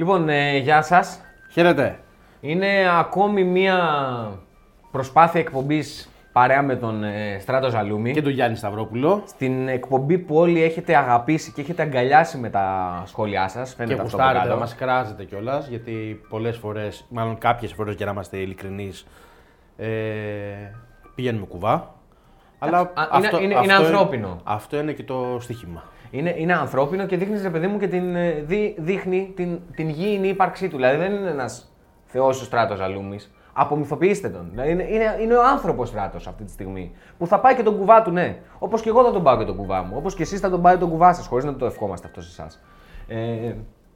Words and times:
Λοιπόν, 0.00 0.28
ε, 0.28 0.56
γεια 0.56 0.82
σας. 0.82 1.20
Χαίρετε. 1.52 1.98
Είναι 2.40 2.68
ακόμη 2.98 3.44
μία 3.44 3.78
προσπάθεια 4.90 5.40
εκπομπής 5.40 6.10
παρέα 6.32 6.62
με 6.62 6.76
τον 6.76 7.04
ε, 7.04 7.38
Στράτο 7.40 7.70
Ζαλούμι. 7.70 8.12
Και 8.12 8.22
τον 8.22 8.32
Γιάννη 8.32 8.56
Σταυρόπουλο. 8.56 9.22
Στην 9.26 9.68
εκπομπή 9.68 10.18
που 10.18 10.36
όλοι 10.36 10.62
έχετε 10.62 10.96
αγαπήσει 10.96 11.52
και 11.52 11.60
έχετε 11.60 11.82
αγκαλιάσει 11.82 12.38
με 12.38 12.50
τα 12.50 13.02
σχόλιά 13.06 13.48
σας. 13.48 13.68
Και 13.70 13.74
Φαίνεται 13.76 13.92
αυτό 13.94 14.06
από 14.06 14.16
γουστάρετε 14.16 14.38
κάτω. 14.44 14.54
να 14.54 14.60
μας 14.60 14.74
κράζετε 14.74 15.24
κιόλας, 15.24 15.66
γιατί 15.68 16.20
πολλές 16.28 16.56
φορές, 16.56 17.06
μάλλον 17.08 17.38
κάποιες 17.38 17.72
φορές 17.72 17.94
για 17.94 18.06
να 18.06 18.12
είμαστε 18.12 18.36
ειλικρινείς, 18.36 19.06
ε, 19.76 19.88
πηγαίνουμε 21.14 21.46
κουβά. 21.46 21.94
Αλλά 22.58 22.78
Α, 22.78 22.88
είναι- 23.16 23.42
είναι- 23.42 23.60
είναι 23.62 23.72
ανθρώπινο. 23.74 24.40
αυτό 24.44 24.78
είναι 24.78 24.92
και 24.92 25.02
το 25.02 25.36
στοίχημα. 25.40 25.82
Είναι, 26.10 26.34
είναι 26.38 26.52
ανθρώπινο 26.54 27.06
και 27.06 27.16
δείχνεις, 27.16 27.42
ρε 27.42 27.50
παιδί 27.50 27.66
μου, 27.66 27.78
και 27.78 27.88
την, 27.88 28.16
ε, 28.16 28.30
δι- 28.30 28.74
δείχνει 28.80 29.32
την, 29.36 29.58
την 29.74 29.88
γήινη 29.88 30.28
ύπαρξή 30.28 30.68
του. 30.68 30.76
Δηλαδή 30.76 30.96
δεν 30.96 31.12
είναι 31.12 31.30
ένας 31.30 31.72
θεός 32.04 32.40
ο 32.40 32.44
Στράτος 32.44 32.78
Ζαλούμι. 32.78 33.18
Απομυθοποιήστε 33.52 34.28
τον. 34.28 34.48
Δηλαδή 34.50 34.70
είναι, 34.70 34.82
είναι, 34.82 35.16
είναι 35.20 35.34
ο 35.34 35.44
άνθρωπος 35.46 35.88
Στράτος 35.88 36.26
αυτή 36.26 36.44
τη 36.44 36.50
στιγμή. 36.50 36.92
Που 37.18 37.26
θα 37.26 37.40
πάει 37.40 37.54
και 37.54 37.62
τον 37.62 37.78
κουβά 37.78 38.02
του, 38.02 38.10
ναι. 38.10 38.36
Όπως 38.58 38.80
και 38.82 38.88
εγώ 38.88 39.04
θα 39.04 39.12
τον 39.12 39.22
πάω 39.22 39.38
και 39.38 39.44
τον 39.44 39.56
κουβά 39.56 39.82
μου. 39.82 39.92
Όπως 39.96 40.14
και 40.14 40.22
εσείς 40.22 40.40
θα 40.40 40.50
τον 40.50 40.62
πάει 40.62 40.76
τον 40.76 40.90
κουβά 40.90 41.12
σας, 41.12 41.26
χωρίς 41.26 41.44
να 41.44 41.54
το 41.54 41.66
ευχόμαστε 41.66 42.06
αυτό 42.06 42.22
σε 42.22 42.28
εσάς. 42.42 42.60
Ε, 43.08 43.52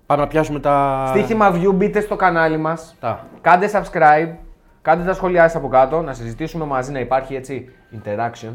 Πάμε 0.07 0.21
να 0.23 0.29
πιάσουμε 0.29 0.61
τα. 0.61 1.05
στοίχημα 1.09 1.53
view, 1.55 1.75
μπείτε 1.75 2.01
στο 2.01 2.17
κανάλι 2.17 2.57
μας. 2.57 2.97
Τα. 3.01 3.27
Κάντε 3.41 3.71
subscribe. 3.73 4.35
Κάντε 4.83 5.05
τα 5.05 5.15
σχόλιά 5.15 5.43
σας 5.43 5.55
από 5.57 5.69
κάτω. 5.69 6.03
Να 6.03 6.13
συζητήσουμε 6.15 6.65
μαζί, 6.65 6.93
να 6.93 6.99
υπάρχει 7.01 7.35
έτσι 7.35 7.69
interaction. 7.93 8.53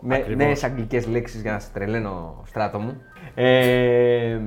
Με 0.00 0.14
Ακριβώς. 0.14 0.36
νέε 0.36 0.54
αγγλικές 0.62 1.06
λέξεις 1.06 1.40
για 1.40 1.52
να 1.52 1.58
σε 1.58 1.68
τρελαίνω 1.72 2.42
στράτο 2.46 2.78
μου. 2.78 3.02
Ε, 3.34 4.38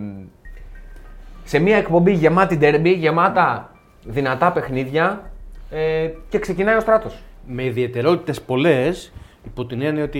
σε 1.43 1.59
μια 1.59 1.77
εκπομπή 1.77 2.11
γεμάτη 2.11 2.57
derby, 2.61 2.95
γεμάτα 2.97 3.75
δυνατά 4.05 4.51
παιχνίδια 4.51 5.31
ε, 5.69 6.09
και 6.29 6.39
ξεκινάει 6.39 6.75
ο 6.75 6.79
στράτος. 6.79 7.21
με 7.47 7.65
ιδιαιτερότητες 7.65 8.41
πολλές, 8.41 9.13
υπό 9.45 9.65
την 9.65 9.81
έννοια 9.81 10.03
ότι 10.03 10.19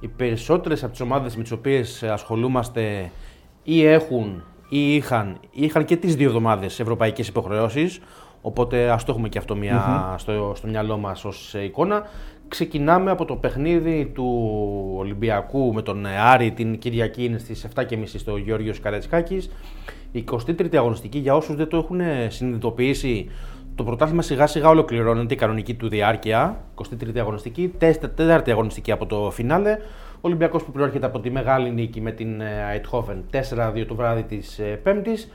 οι 0.00 0.08
περισσότερες 0.08 0.82
από 0.82 0.92
τις 0.92 1.00
ομάδες 1.00 1.36
με 1.36 1.42
τις 1.42 1.52
οποίες 1.52 2.02
ασχολούμαστε 2.02 3.10
ή 3.62 3.86
έχουν 3.86 4.44
ή 4.68 4.94
είχαν, 4.94 5.38
ή 5.50 5.64
είχαν 5.64 5.84
και 5.84 5.96
τις 5.96 6.16
δύο 6.16 6.26
εβδομάδες 6.26 6.80
ευρωπαϊκές 6.80 7.28
υποχρεώσεις. 7.28 8.00
Οπότε 8.42 8.90
ας 8.90 9.04
το 9.04 9.12
έχουμε 9.12 9.28
και 9.28 9.38
αυτό 9.38 9.56
μια, 9.56 10.14
στο, 10.18 10.52
στο 10.56 10.66
μυαλό 10.66 10.96
μας 10.96 11.24
ως 11.24 11.54
εικόνα. 11.54 12.02
Ξεκινάμε 12.48 13.10
από 13.10 13.24
το 13.24 13.36
παιχνίδι 13.36 14.10
του 14.14 14.50
Ολυμπιακού 14.96 15.72
με 15.74 15.82
τον 15.82 16.06
Άρη 16.06 16.52
την 16.52 16.78
Κυριακή 16.78 17.24
είναι 17.24 17.38
στις 17.38 17.68
7.30 17.74 18.02
στο 18.04 18.36
Γεώργιος 18.36 18.80
Καρατσκάκης. 18.80 19.50
Η 20.12 20.24
23η 20.30 20.76
αγωνιστική 20.76 21.18
για 21.18 21.34
όσους 21.34 21.56
δεν 21.56 21.68
το 21.68 21.76
έχουν 21.76 22.00
συνειδητοποιήσει 22.28 23.30
το 23.74 23.86
πρωτάθλημα 23.86 24.22
σιγά 24.22 24.46
σιγά 24.46 24.68
ολοκληρώνεται 24.68 25.34
η 25.34 25.36
κανονική 25.36 25.74
του 25.74 25.88
διάρκεια. 25.88 26.64
23η 26.74 27.18
αγωνιστική, 27.18 27.72
4η 27.80 28.50
αγωνιστική 28.50 28.92
από 28.92 29.06
το 29.06 29.30
φινάλε. 29.30 29.78
Ο 30.14 30.20
Ολυμπιακός 30.20 30.62
που 30.62 30.72
προέρχεται 30.72 31.06
από 31.06 31.20
τη 31.20 31.30
μεγάλη 31.30 31.70
νίκη 31.70 32.00
με 32.00 32.10
την 32.12 32.40
Αιτχόφεν 32.74 33.24
4-2 33.32 33.84
το 33.88 33.94
βράδυ 33.94 34.22
της 34.22 34.60
Πέμπτης. 34.82 35.32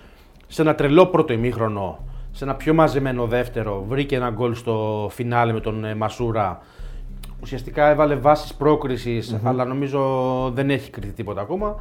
Σε 0.48 0.62
ένα 0.62 0.76
τρελό 0.76 1.06
πρώτο 1.06 1.34
ημίχρονο, 1.34 2.00
σε 2.36 2.44
ένα 2.44 2.56
πιο 2.56 2.74
μαζεμένο 2.74 3.26
δεύτερο, 3.26 3.86
βρήκε 3.88 4.16
ένα 4.16 4.30
γκολ 4.30 4.56
στο 4.56 5.08
φινάλε 5.12 5.54
με 5.54 5.60
τον 5.60 5.86
ε, 5.86 5.96
Μασούρα. 5.96 6.60
Ουσιαστικά 7.42 7.90
έβαλε 7.90 8.16
βάσεις 8.16 8.54
πρόκρισης, 8.54 9.40
αλλά 9.44 9.66
νομίζω 9.66 10.02
δεν 10.54 10.70
έχει 10.70 10.90
κρυθεί 10.90 11.12
τίποτα 11.12 11.42
ακόμα. 11.42 11.76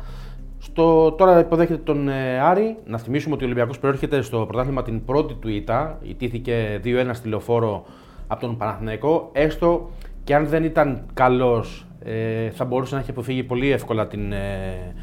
Στο, 0.59 1.13
τώρα 1.13 1.39
υποδέχεται 1.39 1.81
τον 1.85 2.09
ε, 2.09 2.41
Άρη. 2.41 2.77
Να 2.85 2.99
θυμίσουμε 2.99 3.35
ότι 3.35 3.43
ο 3.43 3.47
Ολυμπιακός 3.47 3.79
προέρχεται 3.79 4.23
στο 4.23 4.39
πρωτάθλημα 4.39 4.83
την 4.83 5.05
πρώτη 5.05 5.35
του 5.35 5.49
ήττα. 5.49 5.99
Ιτήθηκε 6.03 6.81
2-1 6.85 7.11
στη 7.13 7.29
λεωφόρο 7.29 7.85
από 8.27 8.41
τον 8.41 8.57
Παναθηναϊκό. 8.57 9.31
Έστω 9.33 9.91
και 10.25 10.35
αν 10.35 10.47
δεν 10.47 10.65
ήταν 10.65 11.03
καλός, 11.15 11.87
ε, 12.05 12.51
θα 12.51 12.65
μπορούσε 12.65 12.95
να 12.95 13.01
έχει 13.01 13.11
αποφύγει 13.11 13.43
πολύ 13.43 13.71
εύκολα 13.71 14.07
την, 14.07 14.33
ε, 14.33 14.95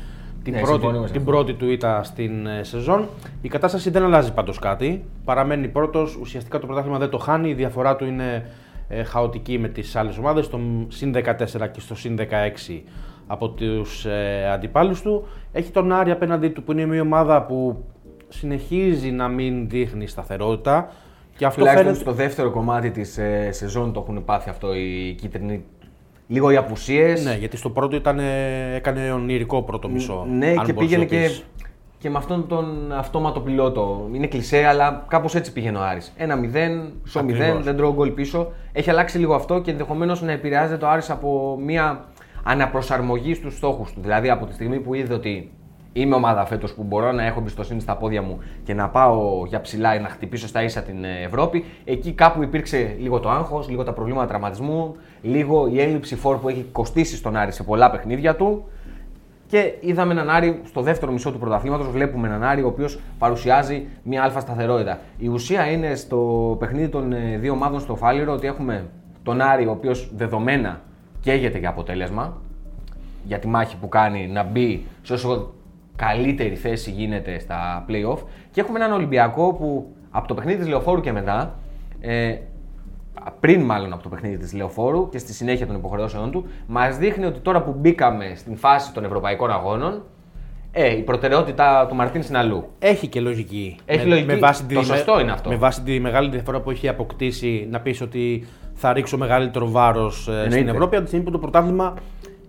την, 0.44 0.53
Ναι, 0.53 0.59
πρώτη, 0.59 0.74
συμφωνούμε 0.81 1.07
σε 1.07 1.13
την 1.13 1.22
αυτό. 1.22 1.31
πρώτη 1.31 1.53
του 1.53 1.69
ήττα 1.69 2.03
στην 2.03 2.46
ε, 2.47 2.63
σεζόν. 2.63 3.07
Η 3.41 3.47
κατάσταση 3.47 3.90
δεν 3.90 4.03
αλλάζει 4.03 4.34
πάντως 4.34 4.59
κάτι. 4.59 5.06
Παραμένει 5.25 5.68
πρώτος. 5.68 6.16
Ουσιαστικά 6.16 6.59
το 6.59 6.66
πρωτάθλημα 6.66 6.97
δεν 6.97 7.09
το 7.09 7.18
χάνει. 7.18 7.50
Η 7.50 7.53
διαφορά 7.53 7.96
του 7.96 8.06
είναι 8.06 8.46
ε, 8.88 9.03
χαοτική 9.03 9.57
με 9.57 9.68
τις 9.68 9.96
άλλες 9.96 10.18
ομάδες. 10.18 10.46
Στο 10.46 10.59
συν 10.88 11.13
14 11.16 11.22
και 11.72 11.80
στο 11.80 11.96
συν 11.96 12.18
16 12.68 12.81
από 13.28 13.50
τους 13.50 14.06
ε, 14.06 14.50
αντιπάλους 14.53 15.01
του. 15.01 15.28
Έχει 15.51 15.72
τον 15.72 15.91
Άρη 15.91 16.12
απέναντί 16.12 16.50
του 16.50 16.63
που 16.63 16.72
είναι 16.72 16.85
μια 16.85 17.01
ομάδα 17.01 17.44
που 17.46 17.84
συνεχίζει 18.30 19.12
να 19.12 19.28
μην 19.28 19.69
δείχνει 19.69 20.07
σταθερότητα. 20.07 20.91
Και 21.38 21.46
αυτό 21.46 21.59
Τουλάχιστον 21.59 21.94
φαίνεται... 21.94 22.09
στο 22.12 22.24
δεύτερο 22.24 22.51
κομμάτι 22.51 22.91
της 22.91 23.18
ε, 23.18 23.51
σεζόν 23.51 23.94
το 23.94 24.00
έχουν 24.00 24.25
πάθει 24.25 24.50
αυτό 24.50 24.75
οι 24.75 25.16
κίτρινοι. 25.19 25.63
Λίγο 26.31 26.52
οι 26.52 26.56
απουσίες. 26.56 27.24
Ναι, 27.24 27.36
γιατί 27.36 27.58
στο 27.58 27.69
πρώτο 27.69 27.96
ήταν, 27.96 28.19
ε, 28.19 28.75
έκανε 28.75 29.12
ονειρικό 29.12 29.62
πρώτο 29.62 29.90
μισό. 29.90 30.25
Ναι, 30.30 30.47
αν 30.47 30.66
και 30.66 30.74
μπορείς 30.74 30.92
να 30.92 30.97
πήγαινε 30.97 31.03
το 31.03 31.16
και, 31.16 31.22
πεις. 31.22 31.44
και 31.97 32.09
με 32.09 32.18
αυτόν 32.18 32.47
τον 32.47 32.92
αυτόματο 32.92 33.40
πιλότο. 33.40 34.09
Είναι 34.14 34.28
κλισέ, 34.28 34.66
αλλά 34.66 35.06
κάπως 35.08 35.36
έτσι 35.36 35.53
πήγαινε 35.53 35.78
ο 35.78 35.81
Άρης. 35.81 36.14
1-0, 36.18 36.92
στο 37.03 37.19
0, 37.19 37.24
Ακριβώς. 37.24 37.64
δεν 37.64 37.75
τρώω 37.75 37.94
γκολ 37.94 38.09
πίσω. 38.09 38.52
Έχει 38.72 38.90
αλλάξει 38.90 39.18
λίγο 39.18 39.34
αυτό 39.34 39.62
και 39.62 39.72
ενδεχομένως 39.72 40.22
να 40.22 40.31
επηρεάζεται 40.31 40.78
το 40.78 40.88
Άρης 40.88 41.09
από 41.09 41.59
μια 41.64 42.06
αναπροσαρμογή 42.44 43.34
στους 43.34 43.56
στόχους 43.56 43.94
του. 43.94 44.02
Δηλαδή 44.02 44.30
από 44.30 44.46
τη 44.46 44.53
στιγμή 44.53 44.80
που 44.80 44.94
είδε 44.94 45.13
ότι 45.13 45.52
είμαι 45.94 46.16
ομάδα 46.16 46.46
φέτος 46.46 46.74
που 46.74 46.84
μπορώ 46.84 47.12
να 47.12 47.25
έχω 47.25 47.40
εμπιστοσύνη 47.40 47.81
στα 47.81 47.96
πόδια 47.97 48.22
μου 48.22 48.40
και 48.63 48.74
να 48.74 48.90
πάω 48.90 49.46
για 49.46 49.62
ψηλά 49.62 49.96
ή 49.96 50.00
να 50.00 50.07
χτυπήσω 50.07 50.47
στα 50.47 50.63
ίσα 50.63 50.81
την 50.81 51.03
ε, 51.03 51.22
Ευρώπη, 51.24 51.66
εκεί 51.84 52.12
κάπου 52.12 52.44
υπήρξε 52.44 52.96
λίγο 53.00 53.19
το 53.19 53.29
άγχος, 53.29 53.69
λίγο 53.69 53.84
τα 53.84 53.94
προβλήματα 53.94 54.28
τραυματισμού, 54.28 54.96
λίγο 55.22 55.68
η 55.68 55.81
έλλειψη 55.81 56.16
φόρ 56.16 56.38
που 56.38 56.50
έχει 56.50 56.66
κοστίσει 56.72 57.16
στον 57.16 57.35
Άρη 57.35 57.51
σε 57.51 57.63
πολλά 57.63 57.91
παιχνίδια 57.91 58.35
του. 58.35 58.63
Και 59.47 59.74
είδαμε 59.80 60.12
έναν 60.12 60.30
Άρη 60.30 60.62
στο 60.66 60.81
δεύτερο 60.81 61.12
μισό 61.12 61.31
του 61.31 61.40
πρωταθλήματος. 61.40 61.90
Βλέπουμε 61.90 62.28
έναν 62.28 62.44
Άρη 62.44 62.63
ο 62.63 62.68
οποίος 62.68 63.00
παρουσιάζει 63.18 63.88
μια 64.03 64.24
αλφα 64.24 64.40
σταθερότητα. 64.40 65.00
Η 65.18 65.28
ουσία 65.28 65.72
είναι 65.72 65.96
στο 65.96 66.56
παιχνίδι 66.59 66.90
των 66.90 67.13
ε, 67.13 67.38
δύο 67.38 67.51
ομάδων 67.53 67.80
στο 67.80 67.96
Φάληρο 67.96 68.34
ότι 68.34 68.47
έχουμε 68.47 68.85
τον 69.24 69.41
Άρη 69.41 69.66
ο 69.68 69.72
οποίος 69.72 70.12
δεδομένα 70.16 70.81
καίγεται 71.22 71.57
για 71.57 71.69
αποτέλεσμα. 71.69 72.38
Για 73.24 73.40
τη 73.40 73.47
μάχη 73.47 73.78
που 73.78 73.90
κάνει 73.90 74.28
να 74.28 74.44
μπει 74.44 74.85
σε 75.01 75.13
όσο 75.13 75.53
καλύτερη 75.96 76.56
θέση 76.56 76.91
γίνεται 76.91 77.40
στα 77.40 77.85
playoff. 77.90 78.18
Και 78.52 78.62
έχουμε 78.62 78.79
έναν 78.79 78.91
Ολυμπιακό 78.91 79.53
που 79.53 79.96
από 80.12 80.28
το 80.28 80.34
παιχνίδι 80.34 80.57
της 80.57 80.68
Λεωφόρου 80.68 81.02
και 81.02 81.12
μετά 81.12 81.59
ε, 82.00 82.35
πριν 83.40 83.62
μάλλον 83.62 83.94
από 83.94 84.03
το 84.03 84.09
παιχνίδι 84.09 84.38
της 84.38 84.53
Λεωφόρου 84.53 85.09
και 85.09 85.18
στη 85.18 85.34
συνέχεια 85.34 85.68
των 85.68 85.75
υποχρεώσεών 85.75 86.31
του, 86.31 86.46
μας 86.68 86.97
δείχνει 86.97 87.25
ότι 87.25 87.40
τώρα 87.40 87.62
που 87.62 87.75
μπήκαμε 87.80 88.34
στην 88.35 88.56
φάση 88.57 88.94
των 88.94 89.03
ευρωπαϊκών 89.06 89.51
αγώνων, 89.51 90.03
ε, 90.72 90.97
η 90.97 91.01
προτεραιότητα 91.01 91.85
του 91.90 91.96
Μαρτίν 91.96 92.22
είναι 92.22 92.38
αλλού. 92.38 92.68
Έχει 92.80 93.07
και 93.07 93.19
λογική. 93.22 93.78
Έχει 93.85 94.07
λογική. 94.07 94.40
Το 94.40 94.75
με- 94.75 94.84
σωστό 94.84 95.19
είναι 95.19 95.31
αυτό. 95.31 95.50
Με 95.50 95.56
βάση 95.56 95.81
τη 95.81 96.00
μεγάλη 96.00 96.30
διαφορά 96.30 96.59
που 96.62 96.72
έχει 96.72 96.88
αποκτήσει 96.88 97.68
να 97.72 97.80
πεις 97.80 98.01
ότι 98.01 98.47
θα 98.74 98.94
ρίξω 98.94 99.18
μεγαλύτερο 99.18 99.69
βάρος 99.69 100.22
στην 100.22 100.34
Εννοείται. 100.34 100.72
Ευρώπη. 100.72 100.94
Από 100.96 101.01
τη 101.03 101.07
στιγμή 101.07 101.25
που 101.25 101.31
το 101.31 101.38
πρωτάθλημα 101.40 101.94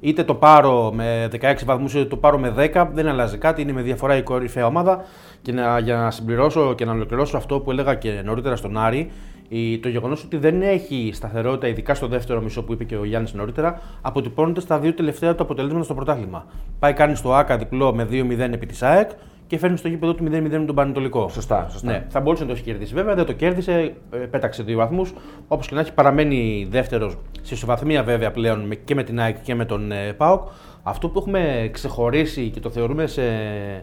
είτε 0.03 0.25
το 0.25 0.35
πάρω 0.35 0.93
με 0.95 1.29
16 1.41 1.55
βαθμούς 1.65 1.95
είτε 1.95 2.05
το 2.05 2.17
πάρω 2.17 2.39
με 2.39 2.55
10, 2.75 2.87
δεν 2.93 3.09
αλλάζει 3.09 3.39
κάτι. 3.39 3.63
Είναι 3.63 3.73
με 3.73 3.83
διαφορά 3.83 4.17
η 4.17 4.23
κορυφαία 4.23 4.67
ομάδα. 4.67 5.05
Και 5.43 5.53
να, 5.53 5.79
για 5.79 5.97
να 5.97 6.11
συμπληρώσω 6.11 6.75
και 6.75 6.85
να 6.85 6.93
ολοκληρώσω 6.93 7.37
αυτό 7.37 7.61
που 7.61 7.71
έλεγα 7.71 7.95
και 7.95 8.21
νωρίτερα 8.25 8.57
στον 8.57 8.79
Άρη, 8.79 9.11
η, 9.49 9.79
το 9.79 9.89
γεγονός 9.89 10.25
ότι 10.25 10.37
δεν 10.37 10.63
έχει 10.63 11.11
σταθερότητα, 11.15 11.69
ειδικά 11.69 11.95
στο 11.95 12.07
δεύτερο 12.07 12.41
μισό 12.41 12.63
που 12.63 12.73
είπε 12.73 12.85
και 12.85 12.97
ο 12.97 13.05
Γιάννης 13.05 13.33
νωρίτερα, 13.33 13.81
αποτυπώνεται 14.03 14.61
στα 14.61 14.79
δύο 14.79 14.95
τελευταία 14.95 15.35
του 15.35 15.43
αποτελέσματα 15.43 15.85
στο 15.85 15.95
πρωτάθλημα. 15.95 16.47
Πάει, 16.79 16.93
κάνει 16.93 17.15
στο 17.15 17.35
ΑΚΑ 17.35 17.57
διπλό 17.57 17.95
με 17.95 18.09
2-0 18.11 18.39
επί 18.39 18.67
της 18.67 18.83
ΑΕΚ 18.83 19.11
και 19.53 19.59
φέρνει 19.59 19.77
στο 19.77 19.89
γήπεδο 19.89 20.15
του 20.15 20.25
0-0 20.25 20.29
με 20.41 20.49
τον 20.67 20.75
Πανετολικό. 20.75 21.29
Σωστά, 21.29 21.69
σωστά. 21.71 21.91
Ναι, 21.91 22.07
θα 22.09 22.21
μπορούσε 22.21 22.43
να 22.43 22.49
το 22.49 22.55
έχει 22.55 22.63
κερδίσει. 22.65 22.95
Βέβαια 22.95 23.15
δεν 23.15 23.25
το 23.25 23.33
κέρδισε, 23.33 23.95
ε, 24.11 24.17
πέταξε 24.17 24.63
δύο 24.63 24.77
βαθμούς. 24.77 25.13
Όπως 25.49 25.67
και 25.69 25.75
να 25.75 25.81
έχει, 25.81 25.95
παραμένει 25.95 26.67
δεύτερος 26.71 27.17
σε 27.43 27.55
ισοβαθμία 27.55 28.03
βέβαια 28.03 28.31
πλέον 28.31 28.61
με- 28.61 28.75
και 28.75 28.95
με 28.95 29.03
την 29.03 29.21
ΑΕΚ 29.21 29.43
και 29.43 29.55
με 29.55 29.65
τον 29.65 29.93
ε, 29.93 30.13
ΠΑΟΚ. 30.13 30.43
Αυτό 30.83 31.09
που 31.09 31.19
έχουμε 31.19 31.69
ξεχωρίσει 31.73 32.51
και 32.51 32.61
το 32.61 32.71
θεωρούμε 32.71 33.07
σε, 33.07 33.23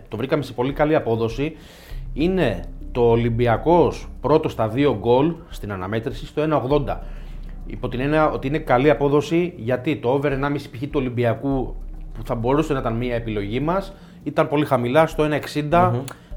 το 0.07 0.18
βρήκαμε 0.18 0.44
σε 0.44 0.54
πολύ 0.54 0.74
καλή 0.74 0.95
απόδοση 0.95 1.56
είναι 2.13 2.63
το 2.92 3.01
Ολυμπιακός 3.01 4.07
πρώτος 4.21 4.51
στα 4.51 4.68
δύο 4.68 4.98
γκολ 5.00 5.33
στην 5.50 5.71
αναμέτρηση 5.71 6.25
στο 6.25 6.42
1,80. 6.88 6.98
Υπό 7.66 7.88
την 7.88 8.00
έννοια 8.00 8.30
ότι 8.31 8.48
είναι 8.48 8.57
καλή 8.60 8.89
απόδοση 8.89 9.54
γιατί 9.57 9.95
το 9.95 10.10
over 10.10 10.31
1,5 10.31 10.38
π.χ. 10.71 10.81
του 10.81 10.89
Ολυμπιακού 10.94 11.75
που 12.13 12.21
θα 12.25 12.36
μπορούσε 12.36 12.74
να 12.74 12.80
ήταν 12.80 12.94
μια 12.94 13.16
επιλογή 13.16 13.60
μας 13.60 13.94
ήταν 14.24 14.48
πολύ 14.48 14.66
χαμηλά 14.66 15.07
στο 15.07 15.27
1,60. 15.69 15.92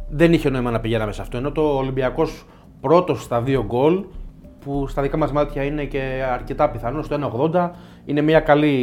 Δεν 0.08 0.32
είχε 0.32 0.50
νόημα 0.50 0.70
να 0.70 0.80
πηγαίναμε 0.80 1.12
σε 1.12 1.22
αυτό. 1.22 1.36
Ενώ 1.36 1.50
το 1.52 1.76
Ολυμπιακός 1.76 2.44
πρώτος 2.80 3.22
στα 3.22 3.40
δύο 3.40 3.64
γκολ 3.64 4.04
που 4.64 4.86
στα 4.88 5.02
δικά 5.02 5.16
μας 5.16 5.32
μάτια 5.32 5.62
είναι 5.62 5.84
και 5.84 6.24
αρκετά 6.32 6.70
πιθανό 6.70 7.02
στο 7.02 7.50
1,80 7.52 7.70
είναι 8.04 8.20
μια 8.20 8.40
καλή 8.40 8.74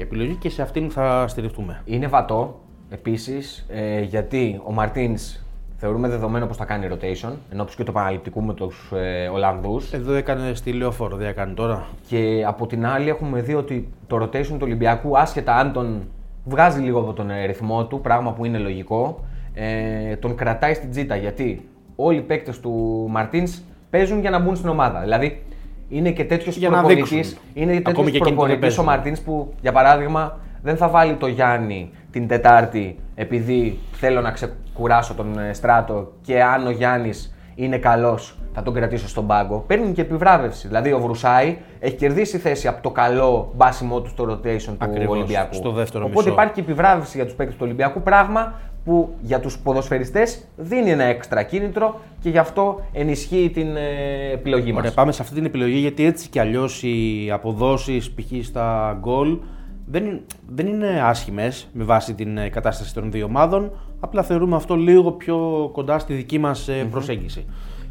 επιλογή 0.00 0.34
και 0.34 0.50
σε 0.50 0.62
αυτήν 0.62 0.90
θα 0.90 1.28
στηριχτούμε. 1.28 1.82
Είναι 1.84 2.06
βατό 2.06 2.60
επίσης 2.90 3.66
ε, 3.68 4.00
γιατί 4.00 4.60
ο 4.64 4.72
Μαρτίνς 4.72 5.40
Θεωρούμε 5.78 6.08
δεδομένο 6.08 6.46
πως 6.46 6.56
θα 6.56 6.64
κάνει 6.64 6.88
rotation, 6.90 7.32
ενώ 7.52 7.64
και 7.64 7.84
του 7.84 7.90
επαναληπτικού 7.90 8.42
με 8.42 8.54
τους 8.54 8.90
ε, 8.94 9.28
Ολλανδούς. 9.28 9.92
Εδώ 9.92 10.12
έκανε 10.12 10.54
στη 10.54 10.72
λεωφόρο, 10.72 11.16
δεν 11.16 11.28
έκανε 11.28 11.54
τώρα. 11.54 11.86
Και 12.08 12.44
από 12.46 12.66
την 12.66 12.86
άλλη 12.86 13.08
έχουμε 13.08 13.40
δει 13.40 13.54
ότι 13.54 13.88
το 14.06 14.22
rotation 14.22 14.46
του 14.46 14.58
Ολυμπιακού, 14.62 15.18
άσχετα 15.18 15.56
αν 15.56 15.72
τον 15.72 16.08
βγάζει 16.48 16.80
λίγο 16.80 17.00
από 17.00 17.12
τον 17.12 17.30
ε, 17.30 17.44
ρυθμό 17.44 17.86
του, 17.86 18.00
πράγμα 18.00 18.32
που 18.32 18.44
είναι 18.44 18.58
λογικό, 18.58 19.24
ε, 19.54 20.16
τον 20.16 20.36
κρατάει 20.36 20.74
στην 20.74 20.90
τζίτα. 20.90 21.16
Γιατί 21.16 21.68
όλοι 21.96 22.18
οι 22.18 22.22
παίκτες 22.22 22.60
του 22.60 23.06
Μαρτίνς 23.10 23.60
παίζουν 23.90 24.20
για 24.20 24.30
να 24.30 24.38
μπουν 24.38 24.56
στην 24.56 24.68
ομάδα. 24.68 25.00
Δηλαδή 25.00 25.42
είναι 25.88 26.10
και 26.10 26.24
τέτοιος 26.24 26.58
προπονητής. 26.58 27.38
Είναι 27.54 27.80
τέτοιος 27.80 28.10
προπονητής 28.10 28.78
ο 28.78 28.82
Μαρτίνς 28.82 29.20
που, 29.20 29.54
για 29.60 29.72
παράδειγμα, 29.72 30.38
δεν 30.62 30.76
θα 30.76 30.88
βάλει 30.88 31.14
το 31.14 31.26
Γιάννη 31.26 31.90
την 32.10 32.28
Τετάρτη 32.28 32.98
επειδή 33.14 33.78
θέλω 33.92 34.20
να 34.20 34.30
ξεκουράσω 34.30 35.14
τον 35.14 35.38
ε, 35.38 35.52
Στράτο 35.52 36.12
και 36.22 36.42
αν 36.42 36.66
ο 36.66 36.70
Γιάννης 36.70 37.35
είναι 37.56 37.78
καλός, 37.78 38.36
θα 38.52 38.62
τον 38.62 38.74
κρατήσω 38.74 39.08
στον 39.08 39.26
πάγκο. 39.26 39.64
Παίρνει 39.66 39.92
και 39.92 40.00
επιβράβευση. 40.00 40.66
Δηλαδή 40.66 40.92
ο 40.92 41.00
Βρουσάη 41.00 41.56
έχει 41.78 41.96
κερδίσει 41.96 42.38
θέση 42.38 42.68
από 42.68 42.82
το 42.82 42.90
καλό 42.90 43.52
μπάσιμό 43.56 44.00
του 44.00 44.08
στο 44.08 44.24
rotation 44.24 44.76
του 44.78 45.06
Ολυμπιακού. 45.08 45.54
Στο 45.54 45.70
δεύτερο 45.70 46.04
Οπότε 46.04 46.18
μισό. 46.18 46.32
υπάρχει 46.32 46.52
και 46.52 46.60
επιβράβευση 46.60 47.16
για 47.16 47.26
τους 47.26 47.34
παίκτες 47.34 47.56
του 47.56 47.62
Ολυμπιακού. 47.64 48.02
Πράγμα 48.02 48.54
που 48.84 49.14
για 49.20 49.40
τους 49.40 49.58
ποδοσφαιριστές 49.58 50.48
δίνει 50.56 50.90
ένα 50.90 51.04
έξτρα 51.04 51.42
κίνητρο 51.42 52.00
και 52.20 52.28
γι' 52.28 52.38
αυτό 52.38 52.80
ενισχύει 52.92 53.50
την 53.54 53.76
ε, 53.76 54.32
επιλογή 54.32 54.70
μας. 54.72 54.78
Ωραία, 54.78 54.92
πάμε 54.92 55.12
σε 55.12 55.22
αυτή 55.22 55.34
την 55.34 55.44
επιλογή 55.44 55.78
γιατί 55.78 56.04
έτσι 56.04 56.28
κι 56.28 56.38
αλλιώς 56.38 56.82
οι 56.82 57.28
αποδόσεις 57.32 58.12
π.χ. 58.12 58.44
στα 58.44 58.96
γκολ 59.00 59.38
δεν, 59.86 60.20
δεν 60.48 60.66
είναι 60.66 61.00
άσχημες 61.02 61.68
με 61.72 61.84
βάση 61.84 62.14
την 62.14 62.38
ε, 62.38 62.48
κατάσταση 62.48 62.94
των 62.94 63.10
δύο 63.10 63.24
ομάδων. 63.24 63.72
Απλά 64.00 64.22
θεωρούμε 64.22 64.56
αυτό 64.56 64.74
λίγο 64.74 65.12
πιο 65.12 65.70
κοντά 65.72 65.98
στη 65.98 66.14
δική 66.14 66.38
μας 66.38 66.68
προσέγγιση. 66.90 67.46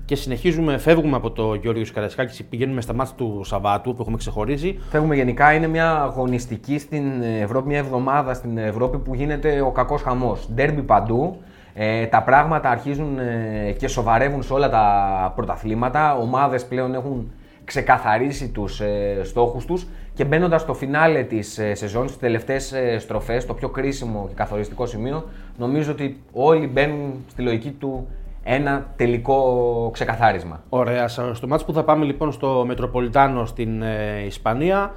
Και 0.05 0.15
συνεχίζουμε, 0.15 0.77
φεύγουμε 0.77 1.15
από 1.15 1.31
το 1.31 1.53
Γιώργο 1.53 1.83
Καρασκάκη, 1.93 2.43
πηγαίνουμε 2.43 2.81
στα 2.81 2.93
μάτια 2.93 3.13
του 3.15 3.41
Σαββάτου 3.43 3.95
που 3.95 4.01
έχουμε 4.01 4.17
ξεχωρίσει. 4.17 4.79
Φεύγουμε 4.89 5.15
γενικά, 5.15 5.53
είναι 5.53 5.67
μια 5.67 5.91
αγωνιστική 5.91 6.79
στην 6.79 7.21
Ευρώπη, 7.21 7.67
μια 7.67 7.77
εβδομάδα 7.77 8.33
στην 8.33 8.57
Ευρώπη 8.57 8.97
που 8.97 9.13
γίνεται 9.13 9.61
ο 9.61 9.71
κακός 9.71 10.01
χαμός. 10.01 10.49
Ντέρμπι 10.53 10.81
παντού, 10.81 11.37
ε, 11.73 12.05
τα 12.05 12.23
πράγματα 12.23 12.69
αρχίζουν 12.69 13.19
ε, 13.19 13.71
και 13.71 13.87
σοβαρεύουν 13.87 14.43
σε 14.43 14.53
όλα 14.53 14.69
τα 14.69 15.33
πρωταθλήματα. 15.35 16.15
Ομάδες 16.15 16.65
πλέον 16.65 16.93
έχουν 16.93 17.31
ξεκαθαρίσει 17.63 18.49
τους 18.49 18.79
ε, 18.79 19.21
στόχους 19.23 19.65
τους 19.65 19.87
και 20.15 20.25
μπαίνοντας 20.25 20.61
στο 20.61 20.73
φινάλε 20.73 21.23
της 21.23 21.57
ε, 21.57 21.73
σεζόν, 21.73 22.07
στις 22.07 22.19
τελευταίες 22.19 22.71
ε, 22.71 22.99
στροφές, 22.99 23.45
το 23.45 23.53
πιο 23.53 23.69
κρίσιμο 23.69 24.25
και 24.27 24.33
καθοριστικό 24.33 24.85
σημείο, 24.85 25.23
νομίζω 25.57 25.91
ότι 25.91 26.21
όλοι 26.31 26.67
μπαίνουν 26.67 27.25
στη 27.27 27.41
λογική 27.41 27.71
του 27.71 28.07
ένα 28.43 28.85
τελικό 28.95 29.89
ξεκαθάρισμα. 29.93 30.63
Ωραία. 30.69 31.07
Στο 31.07 31.47
μάτς 31.47 31.65
που 31.65 31.73
θα 31.73 31.83
πάμε 31.83 32.05
λοιπόν 32.05 32.31
στο 32.31 32.63
Μετροπολιτάνο 32.67 33.45
στην 33.45 33.81
ε, 33.81 34.23
Ισπανία 34.25 34.93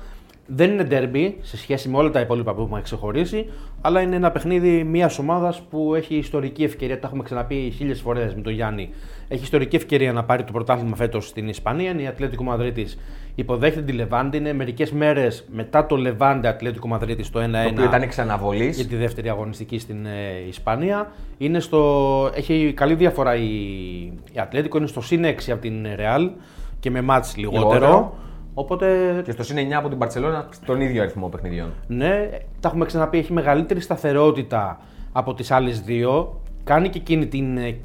δεν 0.50 0.70
είναι 0.70 0.86
derby 0.90 1.32
σε 1.40 1.56
σχέση 1.56 1.88
με 1.88 1.96
όλα 1.96 2.10
τα 2.10 2.20
υπόλοιπα 2.20 2.54
που 2.54 2.60
έχουμε 2.60 2.80
ξεχωρίσει, 2.80 3.46
αλλά 3.80 4.00
είναι 4.00 4.16
ένα 4.16 4.30
παιχνίδι 4.30 4.84
μιας 4.84 5.18
ομάδας 5.18 5.62
που 5.70 5.94
έχει 5.94 6.14
ιστορική 6.14 6.64
ευκαιρία. 6.64 6.98
Τα 6.98 7.06
έχουμε 7.06 7.22
ξαναπεί 7.22 7.72
χίλιες 7.76 8.00
φορές 8.00 8.34
με 8.34 8.40
τον 8.40 8.52
Γιάννη. 8.52 8.90
Έχει 9.28 9.42
ιστορική 9.42 9.76
ευκαιρία 9.76 10.12
να 10.12 10.24
πάρει 10.24 10.44
το 10.44 10.52
πρωτάθλημα 10.52 10.96
φέτος 10.96 11.26
στην 11.26 11.48
Ισπανία. 11.48 11.90
Είναι 11.90 12.02
η 12.02 12.06
Ατλέτικο 12.06 12.44
Μαδρίτης. 12.44 12.98
Υποδέχεται 13.34 13.82
τη 13.82 13.92
Λεβάντη. 13.92 14.36
Είναι 14.36 14.52
μερικές 14.52 14.92
μέρες 14.92 15.44
μετά 15.52 15.86
το 15.86 15.96
Λεβάντε 15.96 16.48
Ατλέτικο 16.48 16.88
Μαδρίτης 16.88 17.26
στο 17.26 17.40
1-1. 17.40 17.42
Το 17.50 17.68
οποίο 17.68 17.84
ήταν 17.84 18.08
ξαναβολή. 18.08 18.68
Για 18.68 18.86
τη 18.86 18.96
δεύτερη 18.96 19.28
αγωνιστική 19.28 19.78
στην 19.78 20.06
ε, 20.06 20.48
Ισπανία. 20.48 21.12
Είναι 21.38 21.60
στο... 21.60 22.30
Έχει 22.34 22.72
καλή 22.76 22.94
διαφορά 22.94 23.36
η, 23.36 23.46
η 24.32 24.38
Ατλέτικο. 24.40 24.78
Είναι 24.78 24.86
στο 24.86 25.00
συν 25.00 25.24
6 25.24 25.28
από 25.50 25.60
την 25.60 25.86
Ρεάλ 25.94 26.30
και 26.80 26.90
με 26.90 27.00
μάτς 27.00 27.36
λιγότερο. 27.36 27.68
Λιγότερο. 27.68 28.14
Οπότε 28.60 29.20
Και 29.24 29.30
στο 29.32 29.42
συν 29.42 29.56
9 29.56 29.72
από 29.72 29.88
την 29.88 29.98
Παρσελόνα 29.98 30.48
στον 30.50 30.80
ίδιο 30.80 31.02
αριθμό 31.02 31.28
παιχνιδιών. 31.28 31.72
Ναι, 31.86 32.28
τα 32.60 32.68
έχουμε 32.68 32.84
ξαναπεί, 32.84 33.18
έχει 33.18 33.32
μεγαλύτερη 33.32 33.80
σταθερότητα 33.80 34.80
από 35.12 35.34
τις 35.34 35.50
άλλες 35.50 35.80
δύο. 35.80 36.40
Κάνει 36.64 36.88
και 36.88 36.98
εκείνη 36.98 37.26
την 37.26 37.56
ε, 37.58 37.76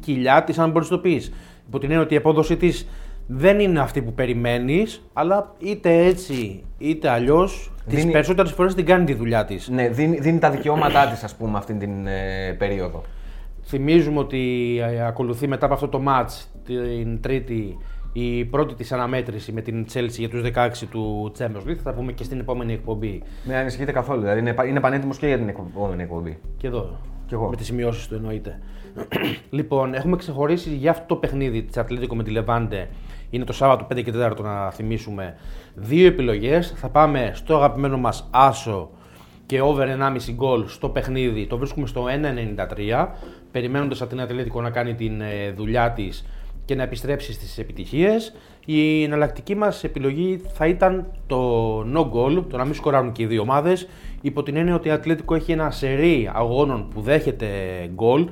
κοιλιά 0.00 0.44
της, 0.44 0.58
αν 0.58 0.70
μπορείς 0.70 0.90
να 0.90 0.96
το 0.96 1.02
πεις. 1.02 1.32
Υπό 1.66 1.78
την 1.78 1.88
έννοια 1.90 2.04
ότι 2.04 2.14
η 2.14 2.16
απόδοσή 2.16 2.56
της 2.56 2.86
δεν 3.26 3.60
είναι 3.60 3.80
αυτή 3.80 4.02
που 4.02 4.12
περιμένεις, 4.12 5.02
αλλά 5.12 5.54
είτε 5.58 6.04
έτσι 6.04 6.64
είτε 6.78 7.08
αλλιώς, 7.08 7.72
τις 7.86 7.98
Δίνει- 7.98 8.12
περισσότερες 8.12 8.52
φορές 8.52 8.74
την 8.74 8.84
κάνει 8.84 9.04
τη 9.04 9.14
δουλειά 9.14 9.44
της. 9.44 9.68
Ναι, 9.68 9.88
δίνει, 9.88 10.18
δίνει 10.18 10.38
τα 10.38 10.50
δικαιώματά 10.50 11.06
της, 11.06 11.22
ας 11.24 11.34
πούμε, 11.34 11.58
αυτήν 11.58 11.78
την 11.78 12.06
ε, 12.06 12.52
περίοδο. 12.58 13.02
Θυμίζουμε 13.66 14.18
ότι 14.18 14.40
ε, 14.90 15.06
ακολουθεί 15.06 15.48
μετά 15.48 15.64
από 15.64 15.74
αυτό 15.74 15.88
το 15.88 16.02
match 16.08 16.44
την 16.64 17.20
Τρίτη 17.20 17.78
η 18.16 18.44
πρώτη 18.44 18.74
της 18.74 18.92
αναμέτρηση 18.92 19.52
με 19.52 19.60
την 19.60 19.86
Chelsea 19.94 20.08
για 20.08 20.28
τους 20.28 20.42
16 20.54 20.86
του 20.90 21.32
Champions 21.38 21.68
League. 21.68 21.76
Θα 21.76 21.82
τα 21.82 21.92
πούμε 21.92 22.12
και 22.12 22.24
στην 22.24 22.38
επόμενη 22.40 22.72
εκπομπή. 22.72 23.22
Με 23.44 23.56
ανησυχείτε 23.56 23.92
καθόλου. 23.92 24.20
Δηλαδή 24.20 24.38
είναι, 24.40 24.52
πα- 24.52 24.64
είναι 24.64 24.80
πανέτοιμος 24.80 25.18
και 25.18 25.26
για 25.26 25.36
την 25.38 25.48
εκπο- 25.48 25.66
επόμενη 25.76 26.02
εκπομπή. 26.02 26.38
Και 26.56 26.66
εδώ. 26.66 26.96
Κι 27.26 27.34
εγώ. 27.34 27.48
Με 27.48 27.56
τις 27.56 27.66
σημειώσεις 27.66 28.08
του 28.08 28.14
εννοείται. 28.14 28.58
λοιπόν, 29.50 29.94
έχουμε 29.94 30.16
ξεχωρίσει 30.16 30.70
για 30.70 30.90
αυτό 30.90 31.04
το 31.06 31.16
παιχνίδι 31.16 31.62
της 31.62 31.76
Ατλέτικο 31.76 32.14
με 32.16 32.22
τη 32.22 32.30
Λεβάντε. 32.30 32.88
Είναι 33.30 33.44
το 33.44 33.52
Σάββατο 33.52 33.86
5 33.92 34.02
και 34.04 34.12
4 34.14 34.36
να 34.42 34.70
θυμίσουμε. 34.70 35.34
Δύο 35.74 36.06
επιλογές. 36.06 36.72
Θα 36.76 36.88
πάμε 36.88 37.30
στο 37.34 37.56
αγαπημένο 37.56 37.98
μας 37.98 38.28
Άσο 38.30 38.90
και 39.46 39.60
over 39.60 39.86
1,5 39.88 40.32
γκολ 40.34 40.66
στο 40.68 40.88
παιχνίδι. 40.88 41.46
Το 41.46 41.58
βρίσκουμε 41.58 41.86
στο 41.86 42.04
1,93. 42.08 43.06
Περιμένοντας 43.50 44.00
από 44.00 44.10
την 44.10 44.20
Ατλέτικο 44.20 44.60
να 44.60 44.70
κάνει 44.70 44.94
την 44.94 45.20
ε, 45.20 45.50
δουλειά 45.56 45.90
της 45.92 46.24
και 46.64 46.74
να 46.74 46.82
επιστρέψεις 46.82 47.34
στις 47.34 47.58
επιτυχίες. 47.58 48.34
Η 48.64 49.02
εναλλακτική 49.02 49.54
μας 49.54 49.84
επιλογή 49.84 50.40
θα 50.52 50.66
ήταν 50.66 51.06
το 51.26 51.80
no 51.80 52.10
goal, 52.12 52.44
το 52.48 52.56
να 52.56 52.64
μην 52.64 52.74
σκοράρουν 52.74 53.12
και 53.12 53.22
οι 53.22 53.26
δύο 53.26 53.40
ομάδες, 53.40 53.88
υπό 54.20 54.42
την 54.42 54.56
έννοια 54.56 54.74
ότι 54.74 54.88
η 54.88 54.90
Ατλέτικο 54.90 55.34
έχει 55.34 55.52
ένα 55.52 55.70
σερί 55.70 56.30
αγώνων 56.32 56.88
που 56.88 57.00
δέχεται 57.00 57.46
γκολ, 57.94 58.28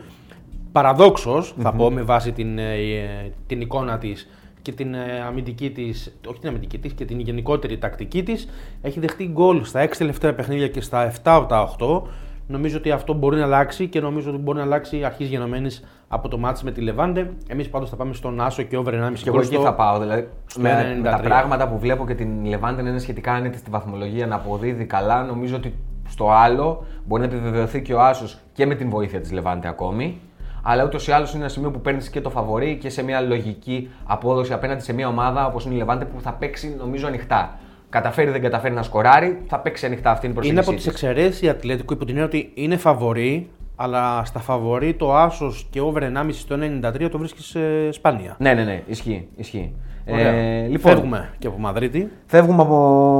παραδόξως, 0.73 1.55
θα 1.59 1.73
πω 1.73 1.91
με 1.91 2.03
βάση 2.03 2.33
την, 2.33 2.59
ε, 2.59 3.33
την 3.47 3.61
εικόνα 3.61 3.99
της 3.99 4.29
και 4.63 4.73
την 4.73 4.95
ε, 4.95 5.21
αμυντική 5.27 5.71
της, 5.71 6.17
όχι 6.27 6.39
την 6.39 6.49
αμυντική 6.49 6.79
της 6.79 6.93
και 6.93 7.05
την 7.05 7.21
γενικότερη 7.21 7.79
τακτική 7.79 8.23
της, 8.23 8.49
έχει 8.83 9.01
δεχτεί 9.01 9.25
γκολ 9.25 9.65
στα 9.65 9.81
6 9.81 9.89
τελευταία 9.99 10.35
παιχνίδια 10.35 10.69
και 10.69 10.81
στα 10.81 11.13
7 11.13 11.17
από 11.23 11.47
τα 11.47 11.77
8. 11.79 12.03
Νομίζω 12.47 12.77
ότι 12.77 12.91
αυτό 12.91 13.13
μπορεί 13.13 13.37
να 13.37 13.45
αλλάξει 13.45 13.89
και 13.89 14.01
νομίζω 14.01 14.31
ότι 14.31 14.39
μπορεί 14.39 14.59
να 14.59 14.65
αλλάξει 14.65 15.05
αρχής 15.05 15.29
γενομένης 15.29 15.85
από 16.09 16.29
το 16.29 16.39
μάτς 16.39 16.63
με 16.63 16.71
τη 16.71 16.81
Λεβάντε. 16.81 17.31
Εμείς 17.49 17.69
πάντως 17.69 17.91
θα 17.91 17.97
πάμε 17.97 18.15
στον 18.15 18.41
Άσο 18.41 18.63
και 18.63 18.77
over 18.77 18.95
1,5 18.95 19.13
Και 19.15 19.29
εγώ 19.29 19.41
εκεί 19.41 19.57
θα 19.57 19.75
πάω. 19.75 19.99
Δηλαδή, 19.99 20.29
με, 20.59 20.95
με 20.97 21.03
τα 21.03 21.21
1,93. 21.21 21.23
πράγματα 21.23 21.69
που 21.69 21.79
βλέπω 21.79 22.07
και 22.07 22.15
την 22.15 22.45
Λεβάντε 22.45 22.83
να 22.83 22.89
είναι 22.89 22.99
σχετικά 22.99 23.33
άνετη 23.33 23.59
στη 23.59 23.71
βαθμολογία, 23.71 24.27
να 24.27 24.35
αποδίδει 24.35 24.85
καλά, 24.85 25.25
νομίζω 25.25 25.57
ότι 25.57 25.75
στο 26.09 26.31
άλλο 26.31 26.85
μπορεί 27.05 27.23
να 27.23 27.29
επιβεβαιωθεί 27.29 27.83
και 27.83 27.95
ο 27.95 28.03
Άσος 28.03 28.39
και 28.53 28.67
με 28.67 28.75
την 28.75 28.89
βοήθεια 28.91 29.21
της 29.21 29.33
Λεβάντε 29.33 29.69
ακόμη. 29.69 30.21
Αλλά 30.63 30.85
ούτως 30.85 31.09
ή 31.09 31.13
άλλως 31.13 31.33
είναι 31.33 31.41
ένα 31.41 31.49
σημείο 31.49 31.71
που 31.71 31.81
παίρνεις 31.81 32.11
και 32.11 32.21
το 32.21 32.31
φαβορή 32.31 32.77
και 32.77 32.89
σε 32.89 33.03
μια 33.03 33.21
λογική 33.21 33.91
απόδοση 34.05 34.53
απέναντι 34.53 34.83
σε 34.83 34.93
μια 34.93 35.09
ομάδα 35.09 35.47
όπως 35.47 35.65
είναι 35.65 35.75
η 35.75 35.77
Λεβάντε 35.77 36.05
που 36.05 36.21
θα 36.21 36.33
παίξει 36.33 36.77
νομίζω 36.79 37.07
ανοιχτά. 37.07 37.59
Καταφέρει 37.93 38.31
δεν 38.31 38.41
καταφέρει 38.43 38.75
να 38.75 38.83
σκοράρει, 38.83 39.39
θα 39.47 39.59
παίξει 39.59 39.87
ανοιχτά 39.87 40.11
αυτή 40.11 40.27
είναι 40.27 40.35
η 40.39 40.43
Είναι 40.49 40.55
προσέγγιση. 40.63 40.69
από 40.69 40.93
τις 40.93 41.01
της. 41.01 41.11
εξαιρέσεις 41.13 41.43
η 41.43 41.49
Ατλέτικο 41.49 41.95
υπό 41.95 42.05
την 42.05 42.15
έννοια 42.15 42.27
ότι 42.29 42.51
είναι 42.55 42.77
φαβορή, 42.77 43.49
αλλά 43.77 44.23
στα 44.25 44.39
φαβορή 44.41 44.95
το 44.95 45.15
Άσος 45.17 45.67
και 45.71 45.81
over 45.81 46.03
1,5 46.03 46.27
στο 46.31 46.57
93 47.05 47.09
το 47.11 47.19
βρίσκεις 47.19 47.45
σε 47.45 47.93
Σπάνια. 47.93 48.37
Ναι, 48.39 48.55
ναι, 48.55 48.65
ναι, 48.65 48.83
ισχύει. 48.87 49.29
ισχύει. 49.37 49.73
Ωραία. 50.11 50.27
Ε, 50.33 50.67
λοιπόν, 50.67 50.93
Φεύγουμε 50.93 51.31
και 51.39 51.47
από 51.47 51.59
Μαδρίτη. 51.59 52.09
Φεύγουμε 52.27 52.63
από 52.63 52.77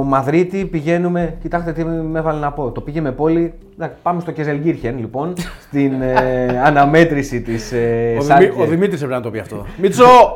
Μαδρίτη, 0.07 0.65
πηγαίνουμε. 0.65 1.37
Κοιτάξτε 1.41 1.71
τι 1.73 1.83
με 1.85 2.19
έβαλε 2.19 2.39
να 2.39 2.51
πω. 2.51 2.71
Το 2.71 2.81
πήγε 2.81 3.01
με 3.01 3.11
πόλη. 3.11 3.53
Εντάξει, 3.73 3.95
Πάμε 4.03 4.21
στο 4.21 4.31
Κεζελγκύρχεν, 4.31 4.97
λοιπόν, 4.99 5.33
στην 5.67 6.01
ε, 6.01 6.61
αναμέτρηση 6.63 7.41
της 7.41 7.71
ε, 7.71 8.15
Ο, 8.19 8.21
Σάλκε. 8.21 8.49
Δημή, 8.49 8.61
ο 8.63 8.65
Δημήτρης 8.65 8.95
έπρεπε 9.01 9.15
να 9.15 9.21
το 9.21 9.31
πει 9.31 9.39
αυτό. 9.39 9.65
Μίτσο! 9.81 10.03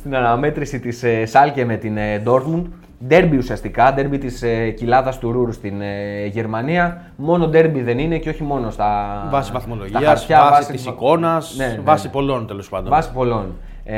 Στην 0.00 0.16
αναμέτρηση 0.16 0.80
της 0.80 1.02
ε, 1.02 1.24
Σάλκε 1.26 1.64
με 1.64 1.76
την 1.76 1.96
ε, 1.96 2.22
Dortmund. 2.26 2.62
Ντέρμπι 3.06 3.36
ουσιαστικά, 3.36 3.92
ντέρμπι 3.94 4.18
της 4.18 4.42
ε, 4.42 4.70
κοιλάδας 4.70 5.18
του 5.18 5.32
Ρούρ 5.32 5.52
στην 5.52 5.80
ε, 5.80 6.26
Γερμανία. 6.26 7.12
Μόνο 7.16 7.46
ντέρμπι 7.48 7.82
δεν 7.82 7.98
είναι 7.98 8.18
και 8.18 8.28
όχι 8.28 8.42
μόνο 8.42 8.70
στα. 8.70 9.26
βάση 9.30 9.48
στα 9.48 9.58
βαθμολογία, 9.58 10.00
χαρτιά, 10.00 10.48
βάση 10.50 10.72
της 10.72 10.82
της- 10.82 10.90
εικόνας, 10.92 11.54
Ναι, 11.56 11.66
ναι, 11.66 11.78
βάση 11.84 12.06
ναι. 12.06 12.12
πολλών 12.12 12.46
τέλος 12.46 12.68
πάντων. 12.68 12.88
Βάση 12.90 13.12
πολλών. 13.12 13.54
Ε, 13.84 13.96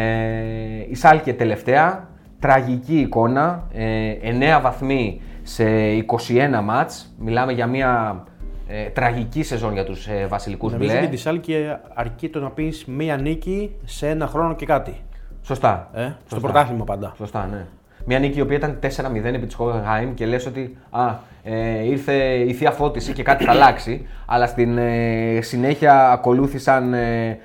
η 0.90 0.94
Σάλκε 0.94 1.32
τελευταία, 1.35 2.09
τραγική 2.40 2.99
εικόνα, 2.99 3.64
ε, 3.73 4.12
9 4.23 4.61
βαθμοί 4.62 5.21
σε 5.42 5.64
21 5.92 6.61
μάτς. 6.62 7.14
Μιλάμε 7.18 7.52
για 7.52 7.66
μια 7.66 8.23
ε, 8.68 8.85
τραγική 8.88 9.42
σεζόν 9.42 9.73
για 9.73 9.85
τους 9.85 10.06
ε, 10.06 10.26
βασιλικούς 10.28 10.73
Νομίζω 10.73 10.90
μπλε. 10.90 11.00
ότι 11.00 11.09
τη 11.11 11.16
Σάλκη 11.16 11.54
αρκεί 11.94 12.28
το 12.28 12.40
να 12.40 12.50
πεις 12.50 12.85
μία 12.85 13.16
νίκη 13.16 13.71
σε 13.85 14.09
ένα 14.09 14.26
χρόνο 14.26 14.54
και 14.54 14.66
κάτι. 14.66 14.97
Σωστά. 15.42 15.90
Ε, 15.92 16.00
στο 16.02 16.14
Σωστά. 16.28 16.40
πρωτάθλημα 16.49 16.84
πάντα. 16.84 17.12
Σωστά, 17.16 17.46
ναι. 17.46 17.66
Μια 18.06 18.18
νίκη 18.18 18.38
η 18.38 18.40
οποία 18.40 18.56
ήταν 18.56 18.78
4-0 18.80 19.34
επί 19.34 19.46
της 19.46 19.56
Hoffenheim 19.58 20.11
και 20.14 20.26
λες 20.26 20.46
ότι 20.46 20.76
α, 20.90 21.14
ε, 21.42 21.84
ήρθε 21.84 22.14
η 22.34 22.52
θεία 22.52 22.70
φώτιση 22.70 23.12
και 23.12 23.22
κάτι 23.22 23.44
θα 23.44 23.50
αλλάξει. 23.50 24.06
Αλλά 24.26 24.46
στην 24.46 24.78
ε, 24.78 25.38
συνέχεια 25.40 26.11
ακολούθησαν 26.11 26.94
ε, 26.94 27.38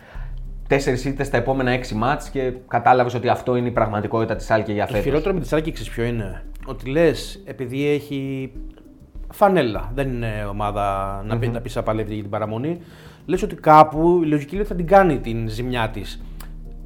τέσσερις 0.68 1.06
ήττες 1.06 1.28
στα 1.28 1.38
επόμενα 1.38 1.72
έξι 1.72 1.96
μάτς 1.96 2.30
και 2.30 2.54
κατάλαβες 2.68 3.14
ότι 3.14 3.28
αυτό 3.30 3.56
είναι 3.56 3.68
η 3.68 3.72
πραγματικότητα 3.72 4.36
της 4.36 4.52
Άλκη 4.52 4.72
για 4.72 4.82
Το 4.86 4.92
φέτος. 4.92 5.06
χειρότερο 5.06 5.34
με 5.34 5.40
τη 5.40 5.48
Σάλκη 5.48 5.72
ξέρεις 5.72 5.92
ποιο 5.94 6.04
είναι; 6.04 6.44
Ότι 6.66 6.90
λες, 6.90 7.42
επειδή 7.46 7.88
έχει 7.88 8.52
φανέλα, 9.32 9.92
δεν 9.94 10.08
είναι 10.10 10.48
ομάδα 10.50 11.22
να, 11.28 11.38
πει, 11.38 11.48
να 11.48 11.62
πεις 11.62 11.78
απαλεύει 11.78 12.14
για 12.14 12.22
την 12.22 12.32
παραμονή. 12.32 12.80
Λες 13.26 13.44
ότι 13.44 13.56
κάπου 13.56 14.22
η 14.24 14.28
λογική 14.28 14.52
λέει 14.52 14.62
ότι 14.62 14.70
θα 14.70 14.76
την 14.76 14.88
κάνει 14.88 15.20
την 15.20 15.50
ζημιά 15.50 15.90
της. 15.90 16.22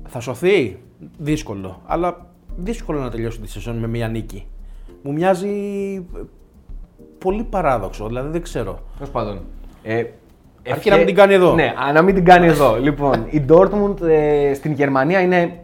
Θα 0.07 0.19
σωθεί; 0.19 0.79
Δύσκολο. 1.17 1.81
Αλλά 1.85 2.25
δύσκολο 2.55 2.99
να 2.99 3.09
τελειώσει 3.09 3.39
τη 3.39 3.49
σεζόν 3.49 3.77
με 3.77 3.87
μία 3.87 4.07
νίκη. 4.07 4.45
Μου 5.03 5.13
μοιάζει 5.13 5.47
ε, 6.15 6.19
πολύ 7.17 7.43
παράδοξο, 7.43 8.07
δηλαδή 8.07 8.29
δεν 8.29 8.41
ξέρω. 8.41 8.79
Τέλος 8.97 9.11
πάντων. 9.11 9.39
Ε, 9.83 9.93
Αρκεί 9.95 10.09
ευχέ- 10.63 10.89
να 10.91 10.97
μην 10.97 11.05
την 11.05 11.15
κάνει 11.15 11.33
εδώ. 11.33 11.53
Ναι, 11.53 11.73
α, 11.87 11.91
να 11.91 12.01
μην 12.01 12.15
την 12.15 12.25
κάνει 12.25 12.47
εδώ. 12.47 12.75
λοιπόν, 12.85 13.25
η 13.29 13.45
Dortmund 13.49 14.01
ε, 14.01 14.53
στην 14.53 14.71
Γερμανία 14.71 15.19
είναι 15.21 15.63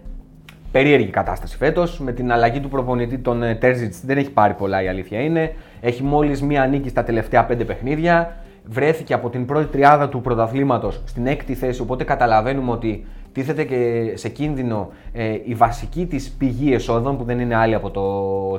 περίεργη 0.72 1.10
κατάσταση 1.10 1.58
φέτος. 1.58 2.00
Με 2.00 2.12
την 2.12 2.32
αλλαγή 2.32 2.60
του 2.60 2.70
προπονητή 2.70 3.18
των 3.18 3.44
ε, 3.44 3.58
Terzic 3.62 3.90
δεν 4.06 4.18
έχει 4.18 4.32
πάρει 4.32 4.54
πολλά, 4.54 4.84
η 4.84 4.88
αλήθεια 4.88 5.20
είναι. 5.20 5.54
Έχει 5.82 6.04
μόλις 6.04 6.42
μία 6.42 6.66
νίκη 6.66 6.90
στα 6.90 7.04
τελευταία 7.04 7.46
πέντε 7.46 7.64
παιχνίδια. 7.64 8.36
Βρέθηκε 8.66 9.14
από 9.14 9.30
την 9.30 9.46
πρώτη 9.46 9.66
τριάδα 9.66 10.10
του 10.10 10.22
πρωταθλήματος 10.22 11.02
στην 11.06 11.28
έκτη 11.28 11.56
θέση. 11.56 11.82
Οπότε 11.82 12.04
καταλαβαίνουμε 12.04 12.72
ότι 12.72 13.06
τίθεται 13.38 13.64
και 13.64 14.12
σε 14.18 14.30
κίνδυνο 14.30 14.90
ε, 15.14 15.38
η 15.44 15.54
βασική 15.54 16.06
της 16.06 16.36
πηγή 16.38 16.74
εσόδων 16.74 17.18
που 17.18 17.24
δεν 17.24 17.40
είναι 17.40 17.56
άλλη 17.56 17.74
από 17.74 17.90
το 17.90 18.04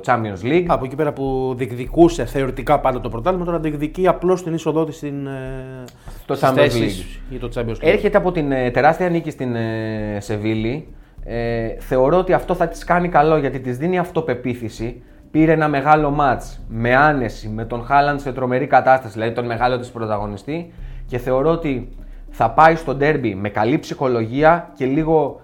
Champions 0.07 0.47
League. 0.47 0.65
Από 0.67 0.85
εκεί 0.85 0.97
πέρα 0.97 1.13
που 1.13 1.55
διεκδικούσε 1.57 2.25
θεωρητικά 2.25 2.81
πάντα 2.81 3.01
το 3.01 3.09
πρωτάθλημα, 3.09 3.45
τώρα 3.45 3.59
διεκδικεί 3.59 4.07
απλώς 4.07 4.43
την 4.43 4.55
είσοδό 4.55 4.85
της 4.85 4.97
στην. 4.97 5.27
ε, 5.27 5.85
Στο 6.23 6.35
στις 6.35 6.49
Champions 6.49 6.55
θέσεις 6.55 7.03
League. 7.03 7.23
Για 7.31 7.39
το 7.39 7.51
Champions 7.55 7.73
League. 7.73 7.79
Έρχεται 7.81 8.17
από 8.17 8.33
την 8.33 8.53
ε, 8.53 8.71
τεράστια 8.71 9.09
νίκη 9.09 9.31
στην 9.31 9.55
ε, 9.55 10.19
Σεβίλη. 10.21 10.89
Ε, 11.25 11.69
θεωρώ 11.79 12.19
ότι 12.19 12.33
αυτό 12.33 12.55
θα 12.55 12.69
της 12.69 12.85
κάνει 12.85 13.09
καλό 13.09 13.37
γιατί 13.37 13.61
της 13.61 13.79
δίνει 13.79 13.99
αυτοπεποίθηση. 13.99 15.03
Πήρε 15.31 15.53
ένα 15.53 15.69
μεγάλο 15.69 16.11
μάτς 16.11 16.61
με 16.69 16.97
άνεση, 16.97 17.49
με 17.49 17.65
τον 17.65 17.85
Χάλαντ 17.85 18.19
σε 18.19 18.33
τρομερή 18.33 18.67
κατάσταση, 18.67 19.13
δηλαδή 19.15 19.33
τον 19.33 19.47
μεγάλο 19.47 19.79
της 19.79 19.89
πρωταγωνιστή 19.89 20.73
και 21.07 21.19
θεωρώ 21.19 21.51
ότι 21.51 21.89
θα 22.31 22.51
πάει 22.51 22.75
στο 22.77 22.95
ντέρμπι 22.95 23.35
με 23.35 23.49
καλή 23.49 23.79
ψυχολογία 23.79 24.71
και 24.77 24.85
λίγο 24.87 25.41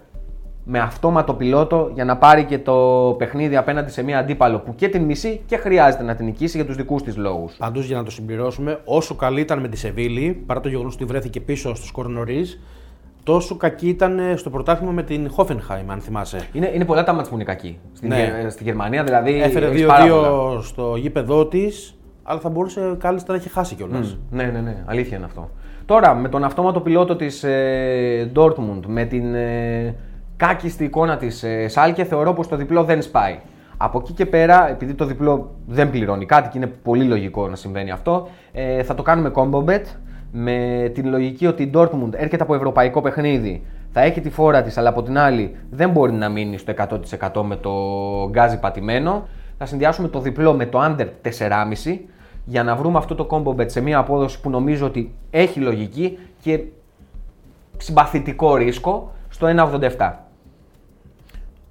με 0.66 0.78
αυτόματο 0.78 1.34
πιλότο 1.34 1.90
για 1.94 2.04
να 2.04 2.16
πάρει 2.16 2.44
και 2.44 2.58
το 2.58 2.74
παιχνίδι 3.18 3.56
απέναντι 3.56 3.90
σε 3.90 4.02
μια 4.02 4.18
αντίπαλο 4.18 4.58
που 4.58 4.74
και 4.74 4.88
την 4.88 5.02
μισεί 5.02 5.40
και 5.46 5.56
χρειάζεται 5.56 6.02
να 6.02 6.14
την 6.14 6.24
νικήσει 6.24 6.56
για 6.56 6.66
τους 6.66 6.76
δικούς 6.76 7.02
της 7.02 7.16
λόγους. 7.16 7.54
Πάντως 7.58 7.86
για 7.86 7.96
να 7.96 8.02
το 8.02 8.10
συμπληρώσουμε, 8.10 8.80
όσο 8.84 9.14
καλή 9.14 9.40
ήταν 9.40 9.60
με 9.60 9.68
τη 9.68 9.76
Σεβίλη, 9.76 10.42
παρά 10.46 10.60
το 10.60 10.68
γεγονός 10.68 10.94
ότι 10.94 11.04
βρέθηκε 11.04 11.40
πίσω 11.40 11.74
στο 11.74 11.86
σκορ 11.86 12.08
νωρίς, 12.08 12.60
τόσο 13.22 13.56
κακή 13.56 13.88
ήταν 13.88 14.18
ε, 14.18 14.36
στο 14.36 14.50
πρωτάθλημα 14.50 14.92
με 14.92 15.02
την 15.02 15.30
Hoffenheim, 15.36 15.84
αν 15.86 16.00
θυμάσαι. 16.00 16.48
Είναι, 16.52 16.70
είναι 16.74 16.84
πολλά 16.84 17.04
τα 17.04 17.12
μάτς 17.12 17.28
που 17.28 17.34
είναι 17.34 17.44
κακοί. 17.44 17.78
Στην, 17.92 18.08
Ναι. 18.08 18.16
Γε- 18.40 18.50
στη 18.50 18.62
Γερμανία 18.62 19.04
δηλαδή. 19.04 19.40
Έφερε 19.42 19.66
έχεις 19.66 19.86
πάρα 19.86 20.06
πολλά. 20.06 20.56
2-2 20.58 20.62
στο 20.62 20.96
γήπεδό 20.96 21.46
της, 21.46 21.98
αλλά 22.22 22.40
θα 22.40 22.48
μπορούσε 22.48 22.96
κάλλιστα 22.98 23.32
να 23.32 23.38
έχει 23.38 23.48
χάσει 23.48 23.74
κιόλας. 23.74 24.18
Ναι, 24.30 24.42
ναι, 24.44 24.60
ναι, 24.60 24.82
αλήθεια 24.86 25.16
είναι 25.16 25.26
αυτό. 25.26 25.50
Τώρα 25.86 26.14
με 26.14 26.28
τον 26.28 26.44
αυτόματο 26.44 26.80
πιλότο 26.80 27.16
της 27.16 27.42
ε, 27.44 28.30
Dortmund, 28.36 28.80
με 28.86 29.04
την 29.04 29.34
ε, 29.34 29.94
κάκιστη 30.36 30.84
εικόνα 30.84 31.16
της 31.16 31.42
ε, 31.42 31.68
Σάλκε, 31.68 32.04
θεωρώ 32.04 32.32
πως 32.32 32.48
το 32.48 32.56
διπλό 32.56 32.84
δεν 32.84 33.02
σπάει. 33.02 33.38
Από 33.76 33.98
εκεί 33.98 34.12
και 34.12 34.26
πέρα, 34.26 34.68
επειδή 34.70 34.94
το 34.94 35.04
διπλό 35.04 35.54
δεν 35.66 35.90
πληρώνει 35.90 36.26
κάτι 36.26 36.48
και 36.48 36.58
είναι 36.58 36.66
πολύ 36.66 37.04
λογικό 37.04 37.48
να 37.48 37.56
συμβαίνει 37.56 37.90
αυτό, 37.90 38.28
ε, 38.52 38.82
θα 38.82 38.94
το 38.94 39.02
κάνουμε 39.02 39.30
combo 39.34 39.64
bet 39.64 39.82
με 40.32 40.90
την 40.94 41.08
λογική 41.08 41.46
ότι 41.46 41.62
η 41.62 41.70
Dortmund 41.74 42.10
έρχεται 42.12 42.42
από 42.42 42.54
ευρωπαϊκό 42.54 43.00
παιχνίδι, 43.00 43.62
θα 43.92 44.00
έχει 44.00 44.20
τη 44.20 44.30
φόρα 44.30 44.62
της, 44.62 44.78
αλλά 44.78 44.88
από 44.88 45.02
την 45.02 45.18
άλλη 45.18 45.56
δεν 45.70 45.90
μπορεί 45.90 46.12
να 46.12 46.28
μείνει 46.28 46.58
στο 46.58 46.72
100% 47.32 47.42
με 47.42 47.56
το 47.56 47.72
γκάζι 48.30 48.58
πατημένο. 48.58 49.28
Θα 49.58 49.66
συνδυάσουμε 49.66 50.08
το 50.08 50.20
διπλό 50.20 50.54
με 50.54 50.66
το 50.66 50.78
under 50.82 51.06
4,5 51.38 51.98
για 52.44 52.62
να 52.62 52.76
βρούμε 52.76 52.98
αυτό 52.98 53.14
το 53.14 53.26
combo 53.30 53.60
bet 53.60 53.70
σε 53.70 53.80
μια 53.80 53.98
απόδοση 53.98 54.40
που 54.40 54.50
νομίζω 54.50 54.86
ότι 54.86 55.14
έχει 55.30 55.60
λογική 55.60 56.18
και 56.42 56.64
συμπαθητικό 57.76 58.56
ρίσκο 58.56 59.14
στο 59.28 59.46
1,87. 59.98 60.12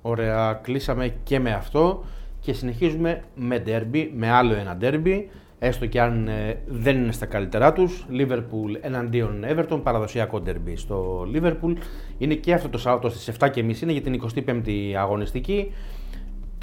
Ωραία, 0.01 0.53
κλείσαμε 0.53 1.13
και 1.23 1.39
με 1.39 1.51
αυτό 1.53 2.03
και 2.39 2.53
συνεχίζουμε 2.53 3.23
με 3.35 3.63
derby, 3.65 4.09
με 4.15 4.31
άλλο 4.31 4.53
ένα 4.53 4.77
derby, 4.81 5.23
έστω 5.59 5.85
και 5.85 6.01
αν 6.01 6.27
ε, 6.27 6.61
δεν 6.67 6.97
είναι 6.97 7.11
στα 7.11 7.25
καλύτερά 7.25 7.73
τους. 7.73 8.05
Liverpool 8.11 8.77
εναντίον 8.81 9.45
Everton, 9.47 9.79
παραδοσιακό 9.83 10.41
derby 10.45 10.73
στο 10.75 11.27
Liverpool. 11.33 11.73
Είναι 12.17 12.33
και 12.33 12.53
αυτό 12.53 12.69
το 12.69 12.77
Σάββατο 12.77 13.09
στις 13.09 13.35
7.30 13.39 13.57
είναι 13.57 13.91
για 13.91 14.01
την 14.01 14.21
25η 14.35 14.93
αγωνιστική. 14.97 15.71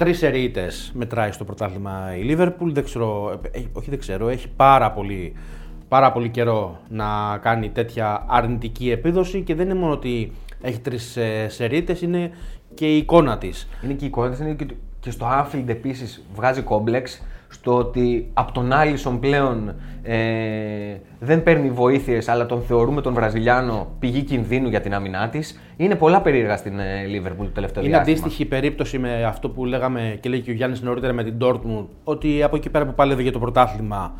Τρεις 0.01 0.21
ερείτε 0.23 0.67
μετράει 0.93 1.31
στο 1.31 1.43
πρωτάθλημα 1.43 2.15
η 2.17 2.25
Liverpool. 2.29 2.71
Δεν 2.71 2.83
ξέρω, 2.83 3.39
ε, 3.51 3.59
ε, 3.59 3.63
όχι 3.73 3.89
δεν 3.89 3.99
ξέρω, 3.99 4.29
έχει 4.29 4.47
πάρα 4.55 4.91
πολύ, 4.91 5.33
πάρα 5.87 6.11
πολύ 6.11 6.29
καιρό 6.29 6.79
να 6.89 7.37
κάνει 7.41 7.69
τέτοια 7.69 8.25
αρνητική 8.27 8.91
επίδοση 8.91 9.41
και 9.41 9.55
δεν 9.55 9.65
είναι 9.65 9.79
μόνο 9.79 9.91
ότι 9.93 10.31
έχει 10.61 10.79
τρεις 10.79 11.17
ε, 11.17 11.47
σερίτε, 11.49 11.97
είναι 12.01 12.31
και 12.73 12.93
η 12.93 12.97
εικόνα 12.97 13.37
της. 13.37 13.67
Είναι 13.83 13.93
και 13.93 14.03
η 14.03 14.07
εικόνα 14.07 14.29
της, 14.29 14.39
είναι 14.39 14.53
και, 14.53 14.65
το- 14.65 14.75
και 15.01 15.11
στο 15.11 15.27
Anfield 15.31 15.67
επίσης 15.67 16.25
βγάζει 16.35 16.61
κόμπλεξ 16.61 17.21
στο 17.47 17.77
ότι 17.77 18.29
από 18.33 18.51
τον 18.51 18.73
Άλισον 18.73 19.19
πλέον 19.19 19.75
ε, 20.03 20.15
δεν 21.19 21.43
παίρνει 21.43 21.69
βοήθειες 21.69 22.27
αλλά 22.27 22.45
τον 22.45 22.61
θεωρούμε 22.61 23.01
τον 23.01 23.13
Βραζιλιάνο 23.13 23.95
πηγή 23.99 24.21
κινδύνου 24.21 24.69
για 24.69 24.81
την 24.81 24.93
άμυνά 24.93 25.29
της. 25.29 25.59
Είναι 25.77 25.95
πολλά 25.95 26.21
περίεργα 26.21 26.57
στην 26.57 26.79
ε, 26.79 27.05
Liverpool 27.07 27.43
το 27.43 27.49
τελευταίο 27.53 27.83
Είναι 27.83 27.91
διάστημα. 27.91 28.17
αντίστοιχη 28.17 28.45
περίπτωση 28.45 28.99
με 28.99 29.23
αυτό 29.23 29.49
που 29.49 29.65
λέγαμε 29.65 30.17
και 30.19 30.29
λέει 30.29 30.39
και 30.39 30.51
ο 30.51 30.53
Γιάννης 30.53 30.81
νωρίτερα 30.81 31.13
με 31.13 31.23
την 31.23 31.35
Dortmund, 31.41 31.85
ότι 32.03 32.43
από 32.43 32.55
εκεί 32.55 32.69
πέρα 32.69 32.85
που 32.85 32.93
παλεύει 32.93 33.21
για 33.23 33.31
το 33.31 33.39
πρωτάθλημα 33.39 34.13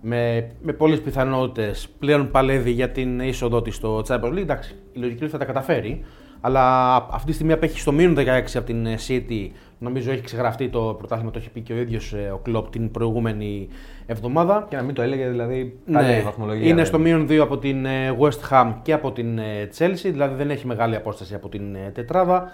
με, 0.00 0.50
με 0.62 0.72
πολλές 0.72 1.00
πιθανότητες 1.00 1.88
πλέον 1.98 2.30
παλεύει 2.30 2.70
για 2.70 2.90
την 2.90 3.20
είσοδό 3.20 3.62
της 3.62 3.74
στο 3.74 4.02
Champions 4.08 4.32
League. 4.32 4.36
Εντάξει, 4.36 4.74
η 4.92 4.98
λογική 4.98 5.16
είναι 5.16 5.24
ότι 5.24 5.32
θα 5.32 5.38
τα 5.38 5.44
καταφέρει. 5.44 6.04
Αλλά 6.40 6.94
αυτή 7.10 7.26
τη 7.26 7.32
στιγμή 7.32 7.52
απέχει 7.52 7.80
στο 7.80 7.92
μείον 7.92 8.16
16 8.18 8.24
από 8.54 8.66
την 8.66 8.86
ε, 8.86 8.94
City. 9.08 9.50
Νομίζω 9.82 10.10
έχει 10.10 10.22
ξεγραφτεί 10.22 10.68
το 10.68 10.94
πρωτάθλημα, 10.98 11.30
το 11.30 11.38
έχει 11.38 11.50
πει 11.50 11.60
και 11.60 11.72
ο 11.72 11.76
ίδιος 11.76 12.14
ο 12.32 12.38
Κλοπ 12.38 12.70
την 12.70 12.90
προηγούμενη 12.90 13.68
εβδομάδα. 14.06 14.66
Και 14.68 14.76
να 14.76 14.82
μην 14.82 14.94
το 14.94 15.02
έλεγε 15.02 15.28
δηλαδή. 15.28 15.78
τα 15.92 16.02
λέει 16.02 16.18
η 16.18 16.22
βαθμολογία. 16.22 16.66
είναι 16.66 16.74
δεν 16.74 16.84
στο 16.84 16.98
μείον 16.98 17.26
2 17.30 17.36
από 17.36 17.58
την 17.58 17.84
ε, 17.84 18.16
West 18.18 18.50
Ham 18.50 18.74
και 18.82 18.92
από 18.92 19.12
την 19.12 19.38
ε, 19.38 19.68
Chelsea, 19.78 20.10
δηλαδή 20.10 20.34
δεν 20.34 20.50
έχει 20.50 20.66
μεγάλη 20.66 20.96
απόσταση 20.96 21.34
από 21.34 21.48
την 21.48 21.74
ε, 21.74 21.90
τετράδα. 21.94 22.50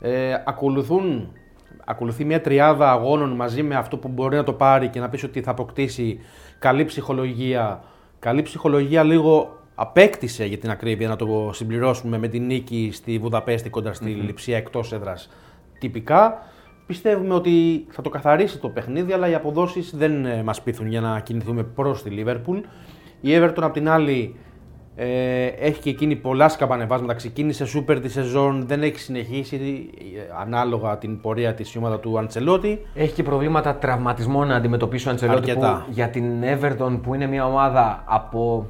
Ε, 0.00 0.34
ακολουθούν, 0.46 1.32
ακολουθεί 1.84 2.24
μια 2.24 2.40
τριάδα 2.40 2.90
αγώνων 2.90 3.30
μαζί 3.30 3.62
με 3.62 3.74
αυτό 3.74 3.96
που 3.96 4.08
μπορεί 4.08 4.36
να 4.36 4.44
το 4.44 4.52
πάρει 4.52 4.88
και 4.88 5.00
να 5.00 5.08
πεις 5.08 5.24
ότι 5.24 5.40
θα 5.40 5.50
αποκτήσει 5.50 6.20
καλή 6.58 6.84
ψυχολογία. 6.84 7.82
Καλή 8.18 8.42
ψυχολογία 8.42 9.02
λίγο 9.02 9.58
απέκτησε 9.74 10.44
για 10.44 10.58
την 10.58 10.70
ακρίβεια 10.70 11.08
να 11.08 11.16
το 11.16 11.50
συμπληρώσουμε 11.52 12.18
με 12.18 12.28
την 12.28 12.46
νίκη 12.46 12.90
στη 12.92 13.18
Βουδαπέστη 13.18 13.70
κοντά 13.70 13.92
στη 13.92 14.10
Λιψία 14.10 14.56
εκτός 14.56 14.92
έδρας 14.92 15.28
τυπικά. 15.78 16.42
Πιστεύουμε 16.88 17.34
ότι 17.34 17.86
θα 17.88 18.02
το 18.02 18.08
καθαρίσει 18.08 18.58
το 18.58 18.68
παιχνίδι, 18.68 19.12
αλλά 19.12 19.28
οι 19.28 19.34
αποδόσεις 19.34 19.94
δεν 19.96 20.24
ε, 20.24 20.42
μας 20.42 20.62
πείθουν 20.62 20.86
για 20.86 21.00
να 21.00 21.20
κινηθούμε 21.20 21.62
προς 21.62 22.02
τη 22.02 22.10
Liverpool. 22.18 22.60
Η 23.20 23.30
Everton 23.34 23.60
απ' 23.60 23.72
την 23.72 23.88
άλλη 23.88 24.36
ε, 24.96 25.46
έχει 25.46 25.80
και 25.80 25.90
εκείνη 25.90 26.16
πολλά 26.16 26.48
σκαμπανεβάσματα. 26.48 27.14
Ξεκίνησε 27.14 27.66
σούπερ 27.66 28.00
τη 28.00 28.08
σεζόν, 28.08 28.66
δεν 28.66 28.82
έχει 28.82 28.98
συνεχίσει 28.98 29.90
ε, 30.16 30.40
ανάλογα 30.40 30.98
την 30.98 31.20
πορεία 31.20 31.54
της 31.54 31.76
ομάδα 31.76 31.98
του 31.98 32.18
Αντσελότη. 32.18 32.82
Έχει 32.94 33.12
και 33.14 33.22
προβλήματα 33.22 33.76
τραυματισμών 33.76 34.48
να 34.48 34.54
αντιμετωπίσει 34.54 35.08
ο 35.08 35.10
Αντσελότη 35.10 35.40
που 35.40 35.60
Αρκετά. 35.60 35.86
για 35.90 36.08
την 36.08 36.24
Everton 36.42 36.98
που 37.02 37.14
είναι 37.14 37.26
μια 37.26 37.46
ομάδα 37.46 38.02
από 38.06 38.66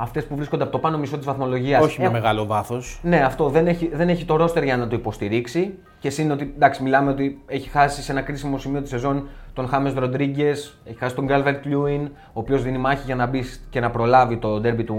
αυτές 0.00 0.24
που 0.24 0.36
βρίσκονται 0.36 0.62
από 0.62 0.72
το 0.72 0.78
πάνω 0.78 0.98
μισό 0.98 1.16
της 1.16 1.26
βαθμολογίας. 1.26 1.84
Όχι 1.84 2.00
με 2.00 2.10
μεγάλο 2.10 2.46
βάθος. 2.46 3.00
Ναι, 3.02 3.20
αυτό 3.24 3.48
δεν 3.48 3.66
έχει, 3.66 3.90
δεν 3.92 4.08
έχει 4.08 4.24
το 4.24 4.36
ρόστερ 4.36 4.62
για 4.62 4.76
να 4.76 4.88
το 4.88 4.96
υποστηρίξει. 4.96 5.78
Και 5.98 6.10
σύν 6.10 6.30
ότι 6.30 6.52
εντάξει, 6.54 6.82
μιλάμε 6.82 7.10
ότι 7.10 7.42
έχει 7.46 7.68
χάσει 7.68 8.02
σε 8.02 8.12
ένα 8.12 8.20
κρίσιμο 8.20 8.58
σημείο 8.58 8.80
της 8.80 8.90
σεζόν 8.90 9.28
τον 9.52 9.68
Χάμες 9.68 9.94
Ροντρίγκες, 9.94 10.78
έχει 10.84 10.98
χάσει 10.98 11.14
τον 11.14 11.24
Γκάλβερτ 11.24 11.64
Λιούιν, 11.66 12.04
ο 12.04 12.40
οποίος 12.40 12.62
δίνει 12.62 12.78
μάχη 12.78 13.02
για 13.04 13.14
να 13.14 13.26
μπει 13.26 13.44
και 13.70 13.80
να 13.80 13.90
προλάβει 13.90 14.36
το 14.36 14.60
ντέρμπι 14.60 14.84
του 14.84 14.96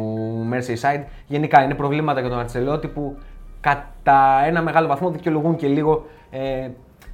Merseyside. 0.51 1.03
Γενικά 1.27 1.63
είναι 1.63 1.73
προβλήματα 1.73 2.19
για 2.19 2.29
τον 2.29 2.39
Αρτσελότη 2.39 2.87
που 2.87 3.17
κατά 3.59 4.43
ένα 4.45 4.61
μεγάλο 4.61 4.87
βαθμό 4.87 5.09
δικαιολογούν 5.09 5.55
και 5.55 5.67
λίγο 5.67 6.05
ε, 6.29 6.69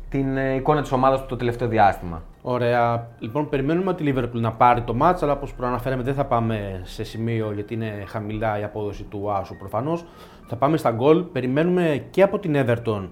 την 0.10 0.38
ε, 0.38 0.56
εικόνα 0.56 0.82
της 0.82 0.92
ομάδας 0.92 1.22
του 1.22 1.25
το 1.25 1.36
τελευταίο 1.36 1.68
διάστημα. 1.68 2.24
Ωραία. 2.48 3.08
Λοιπόν, 3.20 3.50
περιμένουμε 3.50 3.94
τη 3.94 4.14
Liverpool 4.16 4.40
να 4.40 4.52
πάρει 4.52 4.82
το 4.82 4.94
μάτς, 4.94 5.24
αλλά 5.24 5.32
όπως 5.32 5.54
προαναφέραμε 5.54 6.04
δεν 6.04 6.14
θα 6.14 6.25
πάμε 6.25 6.82
σε 6.84 7.04
σημείο 7.04 7.52
γιατί 7.52 7.74
είναι 7.74 8.04
χαμηλά 8.08 8.60
η 8.60 8.64
απόδοση 8.64 9.04
του 9.04 9.32
Άσου 9.32 9.58
προφανώς. 9.58 10.06
Θα 10.48 10.56
πάμε 10.56 10.78
στα 10.78 10.92
γκολ. 10.92 11.22
Περιμένουμε 11.22 12.06
και 12.10 12.22
από 12.22 12.40
την 12.40 12.56
Everton 12.56 13.08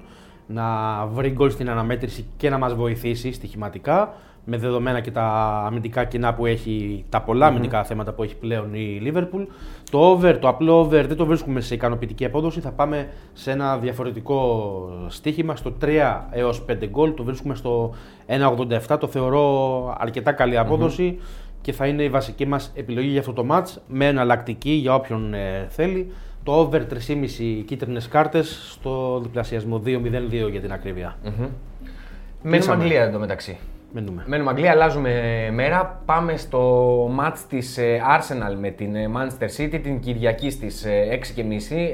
να 0.48 0.66
βρει 1.06 1.30
γκολ 1.30 1.52
στην 1.52 1.70
αναμέτρηση 1.70 2.25
και 2.38 2.50
να 2.50 2.58
μας 2.58 2.74
βοηθήσει 2.74 3.32
στοιχηματικά 3.32 4.13
με 4.46 4.58
δεδομένα 4.58 5.00
και 5.00 5.12
τα 5.12 5.24
αμυντικά 5.66 6.04
κοινά 6.04 6.34
που 6.34 6.46
έχει, 6.46 7.06
τα 7.10 7.22
πολλά 7.22 7.46
αμυντικά 7.46 7.84
θέματα 7.84 8.14
που 8.14 8.24
έχει 8.24 8.36
πλέον 8.36 8.74
η 8.74 9.02
Liverpool. 9.06 9.46
Το 9.92 10.00
over, 10.00 10.38
το 10.40 10.48
απλό 10.48 10.80
over 10.80 11.08
δεν 11.08 11.18
το 11.18 11.26
βρίσκουμε 11.26 11.62
σε 11.62 11.74
ικανοποιητική 11.74 12.26
απόδοση, 12.26 12.60
θα 12.60 12.72
πάμε 12.72 13.08
σε 13.34 13.52
ένα 13.52 13.78
διαφορετικό 13.78 14.90
στοίχημα, 15.08 15.56
στο 15.56 15.74
3 15.82 16.22
έως 16.32 16.66
5 16.70 16.86
γκολ, 16.90 17.14
το 17.14 17.24
βρίσκουμε 17.24 17.56
στο 17.56 17.94
1,87, 18.28 19.00
το 19.00 19.08
θεωρώ 19.08 19.96
αρκετά 20.00 20.32
καλή 20.32 20.58
απόδοση 20.58 21.20
και 21.62 21.72
θα 21.72 21.88
είναι 21.88 22.04
η 22.04 22.10
βασική 22.10 22.46
μας 22.46 22.72
επιλογή 22.76 23.08
για 23.08 23.20
αυτό 23.20 23.34
το 23.34 23.46
match 23.52 23.82
με 23.88 24.08
εναλλακτική 24.08 24.72
για 24.72 24.96
όποιον 24.96 25.34
ε, 25.34 25.66
θέλει. 25.70 26.12
Το 26.44 26.60
over 26.60 26.80
3,5 26.80 27.64
κίτρινες 27.66 28.08
κάρτες 28.08 28.70
στο 28.72 29.20
διπλασιασμό 29.24 29.82
2-0-2 29.86 30.52
για 30.52 30.62
την 30.62 30.72
ακρίβεια. 30.72 31.18
Μένουμε 32.44 32.72
Αγγλία 32.72 33.04
εντωμεταξύ. 33.04 33.58
Μένουμε. 33.94 34.24
Μένουμε 34.28 34.50
Αγγλία, 34.50 34.72
αλλάζουμε 34.72 35.50
μέρα. 35.54 36.02
Πάμε 36.06 36.38
στο 36.38 37.06
match 37.20 37.38
της 37.50 37.78
ε, 37.78 38.02
Arsenal 38.18 38.56
με 38.60 38.70
την 38.70 38.96
ε, 38.96 39.10
Manchester 39.16 39.62
City 39.62 39.80
την 39.84 40.00
Κυριακή 40.00 40.50
στις 40.50 40.86
ε, 40.86 41.20
6.30. 41.36 41.42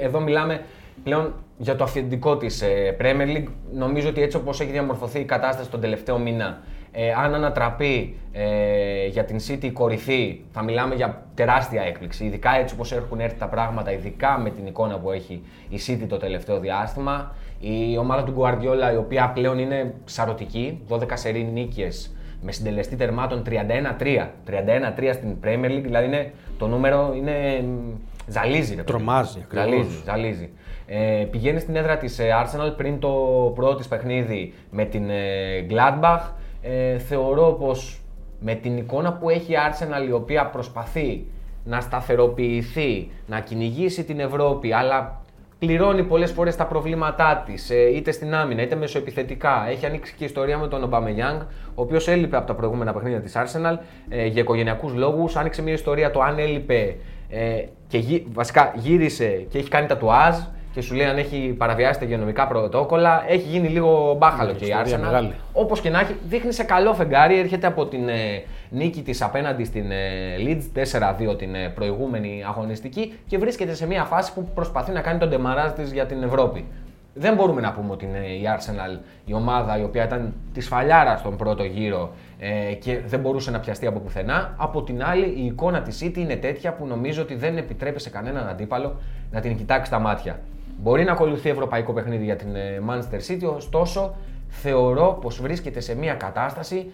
Εδώ 0.01 0.19
μιλάμε 0.19 0.61
πλέον 1.03 1.33
για 1.57 1.75
το 1.75 1.83
αυθεντικό 1.83 2.37
της 2.37 2.61
ε, 2.61 2.95
Premier 3.01 3.37
League. 3.37 3.51
Νομίζω 3.73 4.09
ότι 4.09 4.21
έτσι 4.21 4.37
όπως 4.37 4.59
έχει 4.59 4.71
διαμορφωθεί 4.71 5.19
η 5.19 5.23
κατάσταση 5.23 5.69
τον 5.69 5.81
τελευταίο 5.81 6.17
μήνα, 6.17 6.61
ε, 6.91 7.11
αν 7.11 7.33
ανατραπεί 7.33 8.17
ε, 8.31 9.07
για 9.07 9.25
την 9.25 9.37
City 9.47 9.63
η 9.63 9.71
κορυφή, 9.71 10.39
θα 10.51 10.63
μιλάμε 10.63 10.95
για 10.95 11.23
τεράστια 11.35 11.81
έκπληξη. 11.81 12.25
Ειδικά 12.25 12.55
έτσι 12.55 12.73
όπως 12.73 12.91
έχουν 12.91 13.19
έρθει 13.19 13.39
τα 13.39 13.47
πράγματα, 13.47 13.91
ειδικά 13.91 14.37
με 14.37 14.49
την 14.49 14.65
εικόνα 14.65 14.97
που 14.97 15.11
έχει 15.11 15.43
η 15.69 15.79
City 15.87 16.05
το 16.07 16.17
τελευταίο 16.17 16.59
διάστημα. 16.59 17.35
Η 17.59 17.97
ομάδα 17.97 18.23
του 18.23 18.33
Guardiola, 18.37 18.93
η 18.93 18.97
οποία 18.97 19.31
πλέον 19.33 19.59
είναι 19.59 19.93
σαρωτική, 20.05 20.81
12 20.89 20.99
σερή 21.13 21.49
νίκες 21.53 22.13
με 22.41 22.51
συντελεστή 22.51 22.95
τερμάτων 22.95 23.43
31-3. 23.45 24.27
31-3 24.47 25.13
στην 25.13 25.35
Premier 25.43 25.69
League, 25.69 25.83
δηλαδή 25.83 26.05
είναι, 26.05 26.33
το 26.57 26.67
νούμερο 26.67 27.13
είναι 27.15 27.61
μ, 27.61 27.95
ζαλίζει. 28.27 28.75
ρε 28.75 28.81
παιδί. 28.81 28.87
Τρομάζει, 28.87 29.39
ακριβώς. 29.43 29.69
Ζαλίζει, 29.69 30.01
ζαλίζει. 30.05 30.49
Ε, 30.85 31.25
πηγαίνει 31.31 31.59
στην 31.59 31.75
έδρα 31.75 31.97
της 31.97 32.19
ε, 32.19 32.29
Arsenal 32.43 32.73
πριν 32.77 32.99
το 32.99 33.09
πρώτο 33.55 33.75
της 33.75 33.87
παιχνίδι 33.87 34.53
με 34.71 34.85
την 34.85 35.09
ε, 35.09 35.65
Gladbach. 35.69 36.21
Ε, 36.61 36.97
θεωρώ 36.97 37.51
πως 37.59 38.01
με 38.39 38.53
την 38.53 38.77
εικόνα 38.77 39.13
που 39.13 39.29
έχει 39.29 39.51
η 39.51 39.55
Arsenal 39.69 40.07
η 40.07 40.11
οποία 40.11 40.45
προσπαθεί 40.49 41.25
να 41.63 41.81
σταθεροποιηθεί, 41.81 43.11
να 43.27 43.39
κυνηγήσει 43.39 44.03
την 44.03 44.19
Ευρώπη, 44.19 44.73
αλλά 44.73 45.18
πληρώνει 45.59 46.03
πολλές 46.03 46.31
φορές 46.31 46.55
τα 46.55 46.65
προβλήματά 46.65 47.43
της, 47.45 47.69
είτε 47.69 48.11
στην 48.11 48.33
άμυνα 48.33 48.61
είτε 48.61 48.75
μεσοεπιθετικά. 48.75 49.65
Έχει 49.69 49.85
ανοίξει 49.85 50.13
και 50.17 50.23
η 50.23 50.25
ιστορία 50.25 50.57
με 50.57 50.67
τον 50.67 50.83
Ομπαμεγιάνγκ, 50.83 51.39
ο 51.75 51.81
οποίος 51.81 52.07
έλειπε 52.07 52.37
από 52.37 52.47
τα 52.47 52.55
προηγούμενα 52.55 52.93
παιχνίδια 52.93 53.21
της 53.21 53.33
Arsenal 53.35 53.77
ε, 54.09 54.25
για 54.25 54.41
οικογενειακούς 54.41 54.93
λόγους. 54.93 55.35
Άνοιξε 55.35 55.61
μια 55.61 55.73
ιστορία 55.73 56.11
το 56.11 56.21
αν 56.21 56.39
έλειπε 56.39 56.95
ε, 57.29 57.63
και 57.87 57.97
γύ- 57.97 58.25
βασικά 58.33 58.73
γύρισε 58.75 59.27
και 59.49 59.57
έχει 59.57 59.69
κάνει 59.69 59.87
τα 59.87 59.97
τουάζ 59.97 60.35
και 60.79 60.85
σου 60.85 60.95
λέει 60.95 61.05
αν 61.05 61.17
έχει 61.17 61.55
παραβιάσει 61.57 61.99
τα 61.99 62.05
υγειονομικά 62.05 62.47
πρωτόκολλα. 62.47 63.23
Έχει 63.27 63.47
γίνει 63.47 63.67
λίγο 63.67 64.15
μπάχαλο 64.19 64.51
Ναι, 64.51 64.57
και 64.57 64.65
η 64.65 64.67
ιστορία 64.67 64.97
Arsenal. 64.97 65.01
μεγάλη. 65.01 65.33
Όπως 65.53 65.81
και 65.81 65.89
να 65.89 65.99
έχει, 65.99 66.15
δείχνει 66.27 66.51
σε 66.51 66.63
καλό 66.63 66.93
φεγγάρι. 66.93 67.39
Έρχεται 67.39 67.67
από 67.67 67.85
την 67.85 68.09
ε, 68.09 68.43
νίκη 68.69 69.01
της 69.01 69.21
απέναντι 69.21 69.63
στην 69.63 69.91
ε, 69.91 69.97
Leeds 70.45 71.29
4-2 71.31 71.37
την 71.37 71.55
ε, 71.55 71.69
προηγούμενη 71.69 72.43
αγωνιστική 72.47 73.13
και 73.27 73.37
βρίσκεται 73.37 73.73
σε 73.73 73.87
μια 73.87 74.03
φάση 74.03 74.33
που 74.33 74.49
προσπαθεί 74.55 74.91
να 74.91 75.01
κάνει 75.01 75.19
τον 75.19 75.29
ντεμαράζ 75.29 75.71
της 75.71 75.91
για 75.91 76.05
την 76.05 76.23
Ευρώπη. 76.23 76.65
Δεν 77.13 77.35
μπορούμε 77.35 77.61
να 77.61 77.71
πούμε 77.71 77.91
ότι 77.91 78.05
είναι 78.05 78.17
η 78.17 78.41
Arsenal 78.57 78.99
η 79.25 79.33
ομάδα 79.33 79.79
η 79.79 79.83
οποία 79.83 80.03
ήταν 80.03 80.33
της 80.53 80.65
σφαλιάρα 80.65 81.17
στον 81.17 81.37
πρώτο 81.37 81.63
γύρο 81.63 82.11
ε, 82.39 82.73
και 82.73 82.99
δεν 83.05 83.19
μπορούσε 83.19 83.51
να 83.51 83.59
πιαστεί 83.59 83.85
από 83.87 83.99
πουθενά. 83.99 84.53
Από 84.57 84.83
την 84.83 85.03
άλλη, 85.03 85.25
η 85.25 85.45
εικόνα 85.45 85.81
της 85.81 86.03
City 86.03 86.17
είναι 86.17 86.35
τέτοια 86.35 86.73
που 86.73 86.85
νομίζω 86.85 87.21
ότι 87.21 87.35
δεν 87.35 87.57
επιτρέπει 87.57 87.99
σε 87.99 88.09
κανέναν 88.09 88.47
αντίπαλο 88.47 88.95
να 89.31 89.39
την 89.39 89.57
κοιτάξεις 89.57 89.89
τα 89.89 89.99
μάτια. 89.99 90.39
Μπορεί 90.81 91.03
να 91.03 91.11
ακολουθεί 91.11 91.49
ευρωπαϊκό 91.49 91.93
παιχνίδι 91.93 92.23
για 92.23 92.35
την 92.35 92.55
ε, 92.55 92.81
Manchester 92.89 93.31
City, 93.31 93.55
ωστόσο 93.55 94.15
θεωρώ 94.47 95.17
πως 95.21 95.41
βρίσκεται 95.41 95.79
σε 95.79 95.95
μια 95.95 96.13
κατάσταση 96.13 96.91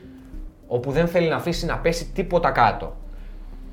όπου 0.68 0.92
δεν 0.92 1.08
θέλει 1.08 1.28
να 1.28 1.36
αφήσει 1.36 1.66
να 1.66 1.78
πέσει 1.78 2.12
τίποτα 2.14 2.52
κάτω. 2.52 2.96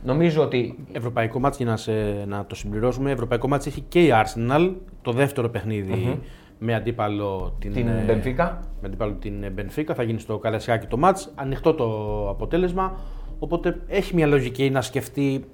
Νομίζω 0.04 0.42
ότι 0.42 0.78
Ευρωπαϊκό 0.92 1.40
μάτς, 1.40 1.56
για 1.56 1.66
να, 1.66 1.76
σε, 1.76 1.92
να 2.26 2.44
το 2.46 2.54
συμπληρώσουμε, 2.54 3.10
ευρωπαϊκό 3.10 3.48
μάτς 3.48 3.66
έχει 3.66 3.80
και 3.80 4.02
η 4.02 4.10
Arsenal, 4.12 4.72
το 5.02 5.12
δεύτερο 5.12 5.48
παιχνίδι 5.48 6.20
με 6.58 6.74
αντίπαλο 6.74 7.56
την, 7.58 7.72
την 7.72 7.88
ε, 7.88 8.04
Benfica 8.08 8.50
με 8.80 8.86
αντίπαλο 8.86 9.12
την 9.12 9.44
Benfica, 9.56 9.92
θα 9.94 10.02
γίνει 10.02 10.18
στο 10.18 10.38
Καλασιάκι 10.38 10.86
το 10.86 10.96
μάτς, 10.96 11.32
ανοιχτό 11.34 11.74
το 11.74 11.86
αποτέλεσμα, 12.28 13.00
οπότε 13.38 13.80
έχει 13.88 14.14
μια 14.14 14.26
λογική 14.26 14.70
να 14.70 14.82
σκεφτεί 14.82 15.44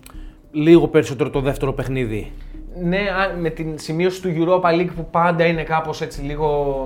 λίγο 0.51 0.89
περισσότερο 0.89 1.31
το 1.31 1.41
δεύτερο 1.41 1.73
παιχνίδι. 1.73 2.33
Ναι, 2.83 2.97
α- 2.99 3.37
με 3.41 3.51
την 3.51 3.79
σημείωση 3.79 4.23
του 4.23 4.29
Europa 4.37 4.67
League 4.81 4.91
που 4.97 5.07
πάντα 5.11 5.45
είναι 5.47 5.63
κάπως 5.63 6.01
έτσι 6.01 6.21
λίγο 6.23 6.77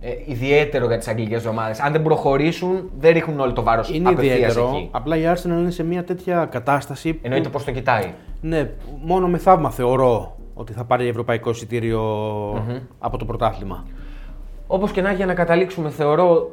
ε, 0.00 0.08
ιδιαίτερο 0.26 0.86
για 0.86 0.98
τις 0.98 1.08
αγγλικές 1.08 1.46
ομάδες. 1.46 1.80
Αν 1.80 1.92
δεν 1.92 2.02
προχωρήσουν, 2.02 2.90
δεν 2.98 3.12
ρίχνουν 3.12 3.40
όλο 3.40 3.52
το 3.52 3.62
βάρος 3.62 3.90
Είναι 3.90 4.08
απευθείας 4.08 4.34
ιδιαίτερο, 4.36 4.68
εκεί. 4.74 4.88
απλά 4.92 5.16
η 5.16 5.22
Arsenal 5.34 5.44
είναι 5.46 5.70
σε 5.70 5.84
μια 5.84 6.04
τέτοια 6.04 6.44
κατάσταση 6.50 7.12
που, 7.12 7.18
Εννοείται 7.22 7.48
πώς 7.48 7.64
το 7.64 7.70
κοιτάει. 7.70 8.12
ναι, 8.40 8.70
μόνο 9.04 9.28
με 9.28 9.38
θαύμα 9.38 9.70
θεωρώ 9.70 10.36
ότι 10.54 10.72
θα 10.72 10.84
πάρει 10.84 11.08
ευρωπαϊκό 11.08 11.50
εισιτήριο 11.50 12.00
από 12.98 13.16
το 13.18 13.24
πρωτάθλημα. 13.24 13.86
Όπως 14.66 14.90
και 14.90 15.00
να 15.00 15.08
έχει, 15.08 15.16
για 15.16 15.26
να 15.26 15.34
καταλήξουμε, 15.34 15.90
θεωρώ 15.90 16.50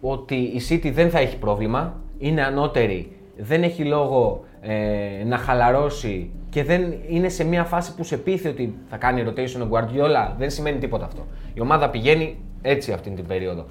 ότι 0.00 0.34
η 0.34 0.60
City 0.68 0.90
δεν 0.94 1.10
θα 1.10 1.18
έχει 1.18 1.36
πρόβλημα. 1.38 1.94
Είναι 2.18 2.44
ανώτερη, 2.44 3.12
δεν 3.36 3.62
έχει 3.62 3.84
λόγο 3.84 4.44
ε, 4.60 5.24
να 5.26 5.36
χαλαρώσει 5.36 6.30
και 6.50 6.64
δεν 6.64 6.94
είναι 7.08 7.28
σε 7.28 7.44
μια 7.44 7.64
φάση 7.64 7.94
που 7.94 8.04
σε 8.04 8.16
πείθει 8.16 8.48
ότι 8.48 8.74
θα 8.88 8.96
κάνει 8.96 9.24
rotation 9.26 9.60
ο 9.62 9.68
Guardiola. 9.70 10.32
Δεν 10.38 10.50
σημαίνει 10.50 10.78
τίποτα 10.78 11.04
αυτό. 11.04 11.26
Η 11.54 11.60
ομάδα 11.60 11.90
πηγαίνει 11.90 12.36
έτσι 12.62 12.92
αυτή 12.92 13.10
την 13.10 13.26
περίοδο. 13.26 13.66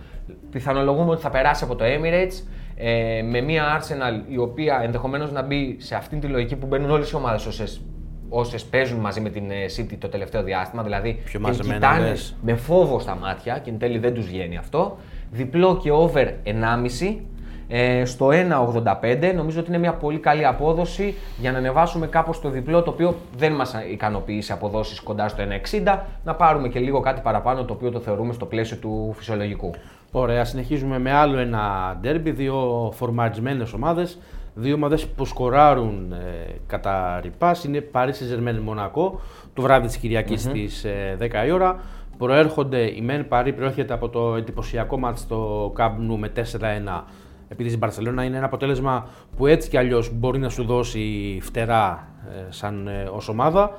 Πιθανολογούμε 0.52 1.12
ότι 1.12 1.22
θα 1.22 1.30
περάσει 1.30 1.64
από 1.64 1.76
το 1.76 1.86
Emirates 1.86 2.44
ε, 2.76 3.22
με 3.22 3.42
μια 3.42 3.82
Arsenal 3.82 4.32
η 4.32 4.38
οποία 4.38 4.80
ενδεχομένως 4.84 5.32
να 5.32 5.42
μπει 5.42 5.76
σε 5.80 5.96
αυτή 5.96 6.18
τη 6.18 6.28
λογική 6.28 6.56
που 6.56 6.66
μπαίνουν 6.68 6.90
όλες 6.90 7.12
οι 7.12 7.16
ομάδες 7.16 7.46
όσες 7.46 7.82
όσες 8.30 8.66
παίζουν 8.66 9.00
μαζί 9.00 9.22
με 9.22 9.30
την 9.30 9.52
ε, 9.52 9.56
City 9.78 9.96
το 10.00 10.08
τελευταίο 10.08 10.44
διάστημα, 10.44 10.84
δηλαδή 10.84 11.14
Πιο 11.14 11.40
την 11.40 11.42
μαζεμένα, 11.42 11.76
κοιτάνε 11.76 12.10
λες. 12.10 12.36
με 12.42 12.56
φόβο 12.56 13.00
στα 13.00 13.16
μάτια 13.16 13.60
και 13.60 13.70
εν 13.70 13.78
τέλει 13.80 13.98
δεν 13.98 14.14
τους 14.14 14.26
βγαίνει 14.28 14.58
αυτό. 14.58 14.98
Διπλό 15.32 15.78
και 15.78 15.92
over 15.92 16.28
1,5 16.44 17.16
ε, 17.68 18.06
στο 18.06 18.30
1,85 18.32 19.34
νομίζω 19.36 19.60
ότι 19.60 19.70
είναι 19.70 19.78
μια 19.78 19.94
πολύ 19.94 20.18
καλή 20.20 20.46
απόδοση 20.46 21.16
για 21.40 21.52
να 21.52 21.58
ανεβάσουμε 21.58 22.08
κάπως 22.08 22.42
το 22.42 22.50
διπλό 22.50 22.82
το 22.84 22.90
οποίο 22.90 23.16
δεν 23.38 23.54
μας 23.54 23.76
ικανοποιεί 23.92 24.42
σε 24.42 24.54
αποδόσεις 24.54 25.00
κοντά 25.00 25.28
στο 25.28 25.44
1,60 25.84 26.00
να 26.24 26.36
πάρουμε 26.36 26.68
και 26.68 26.80
λίγο 26.80 27.00
κάτι 27.00 27.22
παραπάνω 27.22 27.66
το 27.66 27.74
οποίο 27.74 27.92
το 27.92 28.00
θεωρούμε 28.00 28.34
στο 28.34 28.46
πλαίσιο 28.46 28.78
του 28.78 29.14
φυσιολογικού. 29.18 29.72
Ωραία, 30.12 30.46
συνεχίζουμε 30.46 31.00
με 31.00 31.12
άλλο 31.12 31.38
ένα 31.38 31.98
ντέρμπι, 32.02 32.32
δύο 32.32 32.90
φορμαρισμένες 32.96 33.74
ομάδες, 33.74 34.18
δύο 34.56 34.76
ομάδες 34.76 35.08
που 35.08 35.26
σκοράρουν 35.26 36.12
ε, 36.12 36.52
κατά 36.68 37.20
ρηπάς, 37.24 37.64
είναι 37.64 37.90
Paris 37.92 38.06
Saint-Germain 38.08 38.60
Μονακό, 38.64 39.20
το 39.54 39.62
βράδυ 39.62 39.88
της 39.88 39.98
κυριακης 39.98 40.42
στις 40.42 40.84
ε, 40.84 41.18
10 41.20 41.48
η 41.48 41.52
ώρα. 41.52 41.80
Προέρχονται, 42.18 42.80
η 42.80 43.02
Μεν 43.02 43.28
Παρί 43.28 43.54
προέρχεται 43.54 43.94
από 43.94 44.10
το 44.10 44.36
εντυπωσιακό 44.36 45.00
μάτς 45.00 45.20
στο 45.20 45.74
Camp 45.78 46.12
Nou 46.12 46.18
με 46.18 46.32
4-1 46.36 47.02
επειδή 47.48 47.74
η 47.74 47.78
Μπαρσελόνα 47.80 48.24
είναι 48.24 48.38
ένα 48.38 48.46
αποτέλεσμα 48.46 49.08
που 49.38 49.48
έτσι 49.48 49.70
κι 49.70 49.78
αλλιώς 49.78 50.12
μπορεί 50.14 50.40
να 50.40 50.50
σου 50.50 50.64
δώσει 50.64 51.38
φτερά 51.42 52.08
ε, 52.30 52.52
σαν 52.52 52.88
ε, 52.88 53.10
ως 53.12 53.30
ομάδα. 53.30 53.72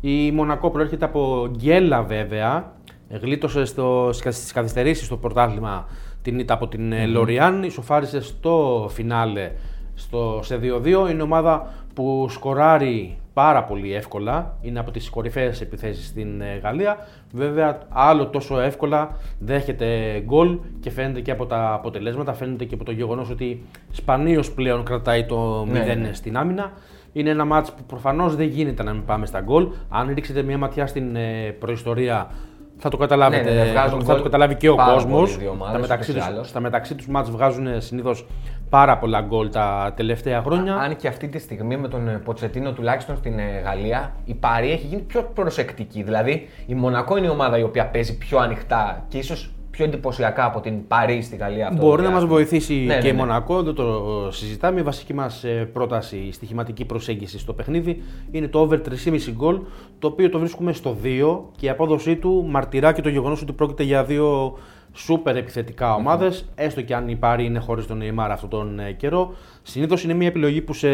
Η 0.00 0.30
Μονακό 0.30 0.70
προέρχεται 0.70 1.04
από 1.04 1.50
γκέλα 1.56 2.02
βέβαια, 2.02 2.72
γλίτωσε 3.08 3.64
στο, 3.64 4.10
στις 4.12 4.52
καθυστερήσεις 4.52 5.06
στο 5.06 5.16
πρωτάθλημα 5.16 5.86
την 6.22 6.38
ήττα 6.38 6.54
από 6.54 6.68
την 6.68 6.92
mm 6.92 7.08
Λοριάν, 7.08 7.62
ισοφάρισε 7.62 8.20
στο 8.20 8.86
φινάλε 8.92 9.52
στο, 9.94 10.40
σε 10.42 10.60
2-2. 10.62 11.10
Είναι 11.10 11.22
ομάδα 11.22 11.72
που 11.94 12.26
σκοράρει 12.28 13.18
πάρα 13.34 13.64
πολύ 13.64 13.94
εύκολα, 13.94 14.56
είναι 14.60 14.78
από 14.78 14.90
τις 14.90 15.10
κορυφαίες 15.10 15.60
επιθέσεις 15.60 16.06
στην 16.06 16.40
ε, 16.40 16.60
Γαλλία. 16.62 16.96
Βέβαια 17.32 17.78
άλλο 17.88 18.26
τόσο 18.26 18.60
εύκολα 18.60 19.16
δέχεται 19.38 20.20
γκολ 20.24 20.58
και 20.80 20.90
φαίνεται 20.90 21.20
και 21.20 21.30
από 21.30 21.46
τα 21.46 21.72
αποτελέσματα, 21.72 22.32
φαίνεται 22.32 22.64
και 22.64 22.74
από 22.74 22.84
το 22.84 22.92
γεγονός 22.92 23.30
ότι 23.30 23.62
σπανίως 23.90 24.52
πλέον 24.52 24.84
κρατάει 24.84 25.24
το 25.24 25.62
0 25.62 25.66
Ναι, 25.66 25.94
ναι. 25.94 26.12
στην 26.12 26.36
άμυνα. 26.36 26.72
Είναι 27.12 27.30
ένα 27.30 27.44
μάτς 27.44 27.72
που 27.72 27.82
προφανώς 27.86 28.36
δεν 28.36 28.48
γίνεται 28.48 28.82
να 28.82 28.92
μην 28.92 29.04
πάμε 29.04 29.26
στα 29.26 29.40
γκολ. 29.40 29.68
Αν 29.88 30.14
ρίξετε 30.14 30.42
μια 30.42 30.58
ματιά 30.58 30.86
στην 30.86 31.16
ε, 31.16 31.56
προϊστορία 31.58 32.30
θα 32.78 32.88
το 32.88 32.96
καταλάβετε. 32.96 33.42
Ναι, 33.42 33.50
ναι, 33.50 33.62
ναι, 33.64 33.70
βγάζουν 33.70 33.90
θα, 33.90 33.96
το- 33.98 34.04
θα 34.04 34.12
γκολ 34.12 34.16
το 34.16 34.22
καταλάβει 34.22 34.54
και 34.54 34.68
ο 34.68 34.74
πάρα 34.74 34.92
κόσμος. 34.92 35.30
πολύ 35.30 35.40
δύο 35.42 35.50
ομάδες, 35.50 35.70
Στα 35.72 35.78
μεταξύ, 35.80 36.10
ούτως 36.10 36.22
ή 36.22 36.26
τους, 36.26 36.34
άλλως. 36.34 36.48
στα 36.48 36.60
μεταξύ 36.60 36.94
τους 36.94 37.06
μάτς 37.08 37.30
βγάζουν 37.30 37.80
συνήθως 37.80 38.26
πάρα 38.70 38.98
πολλά 38.98 39.20
γκολ 39.20 39.50
τα 39.50 39.92
τελευταία 39.96 40.42
χρόνια. 40.42 40.74
Αν 40.76 40.96
και 40.96 41.08
αυτή 41.08 41.28
τη 41.28 41.38
στιγμή 41.38 41.76
με 41.76 41.88
τον 41.88 42.08
ε, 42.08 42.12
Ποτσετίνο 42.24 42.72
τουλάχιστον 42.72 43.16
στην 43.16 43.38
ε, 43.38 43.60
Γαλλία 43.64 44.12
η 44.24 44.34
Παρή 44.34 44.70
έχει 44.70 44.86
γίνει 44.86 45.02
πιο 45.02 45.30
προσεκτική. 45.34 46.02
Δηλαδή 46.02 46.48
η 46.66 46.74
Μονακό 46.74 47.16
είναι 47.16 47.26
η 47.26 47.30
ομάδα 47.30 47.58
η 47.58 47.62
οποία 47.62 47.86
παίζει 47.86 48.18
πιο 48.18 48.38
ανοιχτά 48.38 49.04
και 49.08 49.18
ίσως 49.18 49.53
πιο 49.74 49.84
εντυπωσιακά 49.84 50.44
από 50.44 50.60
την 50.60 50.86
Παρή 50.86 51.22
στη 51.22 51.36
Γαλλία. 51.36 51.68
Αυτό 51.68 51.86
Μπορεί 51.86 52.02
το 52.02 52.08
να 52.08 52.14
μας 52.14 52.24
διάστημα. 52.24 52.34
βοηθήσει 52.34 52.74
Ναι, 52.74 52.94
και 52.94 53.02
ναι, 53.02 53.08
η 53.08 53.12
ναι. 53.12 53.18
Μονακό, 53.18 53.62
δεν 53.62 53.74
το 53.74 54.28
συζητάμε. 54.30 54.80
Η 54.80 54.82
βασική 54.82 55.14
μας 55.14 55.44
πρόταση, 55.72 56.16
η 56.16 56.32
στοιχηματική 56.32 56.84
προσέγγιση 56.84 57.38
στο 57.38 57.52
παιχνίδι 57.52 58.02
είναι 58.30 58.48
το 58.48 58.60
over 58.60 58.80
3,5 58.88 59.32
γκολ, 59.32 59.60
το 59.98 60.06
οποίο 60.06 60.28
το 60.28 60.38
βρίσκουμε 60.38 60.72
στο 60.72 60.96
2 61.02 61.40
και 61.56 61.66
η 61.66 61.68
απόδοσή 61.68 62.16
του 62.16 62.46
μαρτυρά 62.48 62.92
και 62.92 63.02
το 63.02 63.08
γεγονός 63.08 63.42
ότι 63.42 63.52
πρόκειται 63.52 63.82
για 63.82 64.04
δύο 64.04 64.56
σούπερ 64.94 65.36
επιθετικά 65.36 65.94
ομάδες, 65.94 66.48
έστω 66.54 66.82
και 66.82 66.94
αν 66.94 67.08
η 67.08 67.16
Πάρη 67.16 67.44
είναι 67.44 67.58
χωρίς 67.58 67.86
τον 67.86 68.00
Neymar 68.02 68.28
αυτόν 68.30 68.48
τον 68.50 68.78
ε, 68.78 68.92
καιρό. 68.92 69.34
Συνήθως 69.62 70.04
είναι 70.04 70.14
μια 70.14 70.26
επιλογή 70.26 70.60
που 70.60 70.72
σε 70.72 70.88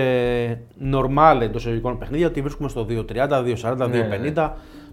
normal 0.92 1.38
εντός 1.40 1.60
εισαγωγικών 1.60 1.98
παιχνίδια 1.98 2.30
τη 2.30 2.40
βρίσκουμε 2.40 2.68
στο 2.68 2.86
2,30, 2.88 2.94
2,40, 2.94 3.76
2,50. 3.78 3.88
Ναι, 3.88 4.16
ναι. 4.16 4.32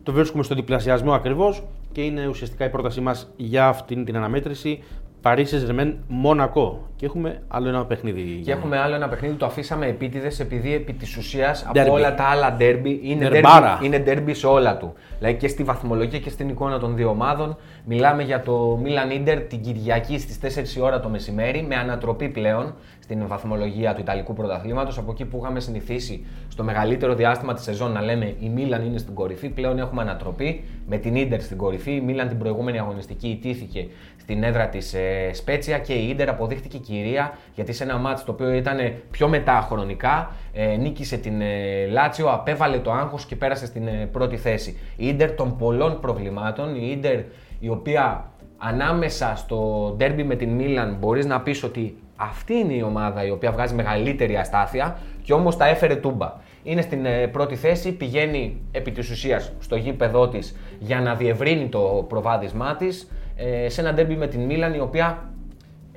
Το 0.07 0.13
βρίσκουμε 0.13 0.43
στο 0.43 0.55
διπλασιασμό 0.55 1.13
ακριβώς 1.13 1.63
και 1.91 2.01
είναι 2.01 2.27
ουσιαστικά 2.27 2.65
η 2.65 2.69
πρότασή 2.69 3.01
μας 3.01 3.33
για 3.37 3.67
αυτήν 3.67 4.05
την 4.05 4.15
αναμέτρηση. 4.17 4.83
Παρίσι 5.21 5.57
Ζερμέν 5.57 5.97
Μονακό. 6.07 6.87
Και 6.97 7.05
έχουμε 7.05 7.41
άλλο 7.47 7.67
ένα 7.67 7.85
παιχνίδι. 7.85 8.21
Και 8.43 8.51
έχουμε 8.51 8.77
άλλο 8.77 8.95
ένα 8.95 9.07
παιχνίδι, 9.07 9.33
το 9.33 9.45
αφήσαμε 9.45 9.85
επίτηδες 9.87 10.39
επειδή 10.39 10.73
επί 10.73 10.93
της 10.93 11.17
ουσίας 11.17 11.65
Derby. 11.73 11.79
από 11.79 11.93
όλα 11.93 12.15
τα 12.15 12.23
άλλα 12.23 12.51
ντέρμπι 12.51 12.99
είναι 13.03 13.29
Ντερμπάρα. 13.29 13.79
derby, 13.79 13.83
είναι 13.83 14.03
derby 14.07 14.31
σε 14.35 14.47
όλα 14.47 14.77
του. 14.77 14.93
Δηλαδή 15.19 15.37
και 15.37 15.47
στη 15.47 15.63
βαθμολογία 15.63 16.19
και 16.19 16.29
στην 16.29 16.49
εικόνα 16.49 16.79
των 16.79 16.95
δύο 16.95 17.09
ομάδων. 17.09 17.57
Μιλάμε 17.85 18.23
για 18.23 18.41
το 18.41 18.81
Milan 18.83 19.11
Inter 19.27 19.43
την 19.47 19.61
Κυριακή 19.61 20.19
στις 20.19 20.73
4 20.73 20.77
η 20.77 20.81
ώρα 20.81 20.99
το 20.99 21.09
μεσημέρι 21.09 21.65
με 21.67 21.75
ανατροπή 21.75 22.29
πλέον 22.29 22.73
στην 22.99 23.27
βαθμολογία 23.27 23.93
του 23.93 24.01
Ιταλικού 24.01 24.33
πρωταθλήματος. 24.33 24.97
Από 24.97 25.11
εκεί 25.11 25.25
που 25.25 25.39
είχαμε 25.41 25.59
συνηθίσει 25.59 26.25
στο 26.47 26.63
μεγαλύτερο 26.63 27.13
διάστημα 27.13 27.53
της 27.53 27.63
σεζόν 27.63 27.91
να 27.91 28.01
λέμε 28.01 28.25
η 28.25 28.51
Milan 28.55 28.85
είναι 28.85 28.97
στην 28.97 29.13
κορυφή, 29.13 29.49
πλέον 29.49 29.79
έχουμε 29.79 30.01
ανατροπή 30.01 30.63
με 30.87 30.97
την 30.97 31.13
Inter 31.15 31.37
στην 31.39 31.57
κορυφή. 31.57 31.91
Η 31.91 32.03
Milan 32.07 32.25
την 32.27 32.37
προηγούμενη 32.37 32.79
αγωνιστική 32.79 33.27
ιτήθηκε 33.27 33.87
στην 34.17 34.43
έδρα 34.43 34.67
της 34.67 34.93
ε, 34.93 35.29
Σπέτσια 35.33 35.79
και 35.79 35.93
η 35.93 36.15
Inter 36.17 36.25
αποδείχτηκε 36.27 36.77
κυρία 36.87 37.37
γιατί 37.55 37.73
σε 37.73 37.83
ένα 37.83 37.97
μάτς 37.97 38.23
το 38.23 38.31
οποίο 38.31 38.51
ήταν 38.51 38.77
πιο 39.11 39.27
μετά 39.27 39.65
χρονικά 39.69 40.31
ε, 40.53 40.75
νίκησε 40.75 41.17
την 41.17 41.41
ε, 41.41 41.85
Λάτσιο, 41.85 42.27
απέβαλε 42.29 42.79
το 42.79 42.91
άγχος 42.91 43.25
και 43.25 43.35
πέρασε 43.35 43.65
στην 43.65 43.87
ε, 43.87 44.09
πρώτη 44.11 44.37
θέση. 44.37 44.79
Η 44.95 45.15
Inter 45.19 45.33
των 45.37 45.57
πολλών 45.57 45.99
προβλημάτων, 45.99 46.75
η 46.75 46.99
Inter 47.01 47.23
η 47.59 47.69
οποία 47.69 48.31
ανάμεσα 48.57 49.33
στο 49.35 49.93
ντέρμπι 49.97 50.23
με 50.23 50.35
την 50.35 50.49
Μίλαν 50.49 50.97
μπορείς 50.99 51.25
να 51.25 51.41
πεις 51.41 51.63
ότι 51.63 51.97
αυτή 52.15 52.53
είναι 52.53 52.73
η 52.73 52.81
ομάδα 52.81 53.25
η 53.25 53.29
οποία 53.29 53.51
βγάζει 53.51 53.73
μεγαλύτερη 53.73 54.37
αστάθεια 54.37 54.97
και 55.23 55.33
όμως 55.33 55.57
τα 55.57 55.67
έφερε 55.67 55.95
τούμπα. 55.95 56.33
Είναι 56.63 56.81
στην 56.81 57.05
ε, 57.05 57.27
πρώτη 57.27 57.55
θέση, 57.55 57.91
πηγαίνει 57.91 58.61
επί 58.71 58.91
της 58.91 59.09
ουσίας 59.09 59.51
στο 59.59 59.75
γήπεδό 59.75 60.27
της 60.27 60.57
για 60.79 61.01
να 61.01 61.15
διευρύνει 61.15 61.67
το 61.67 62.05
προβάδισμά 62.09 62.75
της 62.75 63.11
ε, 63.35 63.69
σε 63.69 63.81
ένα 63.81 63.93
ντέρμπι 63.93 64.15
με 64.15 64.27
την 64.27 64.41
Μίλαν 64.41 64.73
η 64.73 64.79
οποία 64.79 65.29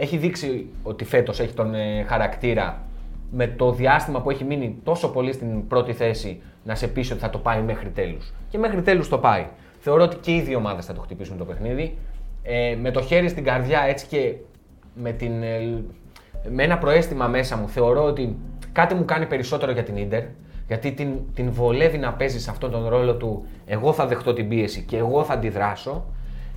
έχει 0.01 0.17
δείξει 0.17 0.67
ότι 0.83 1.05
φέτος 1.05 1.41
έχει 1.41 1.55
τον 1.55 1.75
ε, 1.75 2.05
χαρακτήρα 2.09 2.83
με 3.31 3.47
το 3.47 3.73
διάστημα 3.73 4.21
που 4.21 4.31
έχει 4.31 4.45
μείνει 4.45 4.77
τόσο 4.85 5.09
πολύ 5.09 5.33
στην 5.33 5.67
πρώτη 5.67 5.93
θέση 5.93 6.43
να 6.65 6.75
σε 6.75 6.87
πείσει 6.89 7.13
ότι 7.13 7.21
θα 7.21 7.31
το 7.31 7.39
πάει 7.39 7.63
μέχρι 7.63 7.89
τέλους. 7.89 8.33
Και 8.49 8.59
μέχρι 8.59 8.83
τέλους 8.83 9.09
το 9.09 9.19
πάει. 9.19 9.47
Θεωρώ 9.79 10.03
ότι 10.03 10.17
και 10.17 10.35
οι 10.35 10.41
δύο 10.41 10.59
ομάδες 10.59 10.85
θα 10.87 10.93
το 10.93 11.01
χτυπήσουν 11.01 11.39
το 11.39 11.45
παιχνίδι. 11.45 11.97
Ε, 12.43 12.77
με 12.81 12.91
το 12.91 13.03
χέρι 13.03 13.29
στην 13.29 13.45
καρδιά 13.45 13.81
έτσι 13.81 14.07
και 14.07 14.35
με, 14.95 15.13
την, 15.13 15.43
ε, 15.43 15.83
με 16.51 16.63
ένα 16.63 16.79
προαίσθημα 16.79 17.27
μέσα 17.27 17.57
μου 17.57 17.69
θεωρώ 17.69 18.05
ότι 18.05 18.37
κάτι 18.73 18.95
μου 18.95 19.05
κάνει 19.05 19.27
περισσότερο 19.27 19.73
για 19.73 19.83
την 19.83 19.97
Ίντερ 19.97 20.23
γιατί 20.67 20.93
την, 20.93 21.09
την 21.35 21.53
βολεύει 21.53 21.99
να 21.99 22.13
παίζει 22.13 22.41
σε 22.41 22.51
αυτόν 22.51 22.71
τον 22.71 22.89
ρόλο 22.89 23.15
του 23.15 23.47
εγώ 23.67 23.93
θα 23.93 24.07
δεχτώ 24.07 24.33
την 24.33 24.49
πίεση 24.49 24.83
και 24.83 24.97
εγώ 24.97 25.25
θα 25.25 25.33
αντιδράσω 25.33 26.05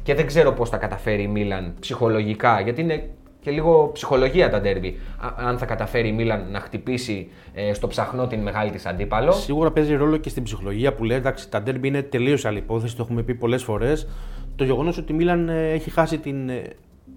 και 0.04 0.14
δεν 0.14 0.26
ξέρω 0.26 0.52
πώς 0.52 0.70
θα 0.70 0.78
καταφέρει 0.78 1.24
η 1.24 1.28
Μίλαν 1.28 1.74
ψυχολογικά 1.80 2.62
γιατί 2.62 2.82
είναι 2.82 3.10
και 3.44 3.52
λίγο 3.52 3.90
ψυχολογία 3.94 4.50
τα 4.50 4.62
ντέρμπι. 4.62 5.00
Α- 5.20 5.48
Αν 5.48 5.58
θα 5.58 5.66
καταφέρει 5.66 6.08
η 6.08 6.12
Μίλαν 6.12 6.46
να 6.52 6.60
χτυπήσει 6.60 7.28
ε, 7.54 7.74
στο 7.74 7.88
ψαχνό 7.88 8.28
την 8.28 8.40
μεγάλη 8.40 8.72
της 8.72 8.86
αντίπαλο. 8.86 9.32
Σίγουρα 9.32 9.72
παίζει 9.72 9.96
ρόλο 9.96 10.18
και 10.18 10.30
στην 10.30 10.44
ψυχολογία 10.44 10.94
που 10.94 11.04
λέει 11.04 11.18
εντάξει, 11.18 11.50
τα 11.50 11.62
ντέρμπι 11.62 11.88
είναι 11.88 12.02
τελείως 12.02 12.46
άλλη 12.46 12.58
υπόθεση, 12.58 12.96
το 12.96 13.04
έχουμε 13.04 13.22
πει 13.24 13.34
πολλές 13.36 13.64
φορές. 13.64 14.08
Το 14.56 14.64
γεγονός 14.64 14.98
ότι 14.98 15.12
η 15.12 15.16
Μίλαν 15.16 15.50
ε, 15.50 15.70
έχει 15.72 15.90
χάσει 15.90 16.18
την 16.18 16.50
ε, 16.50 16.62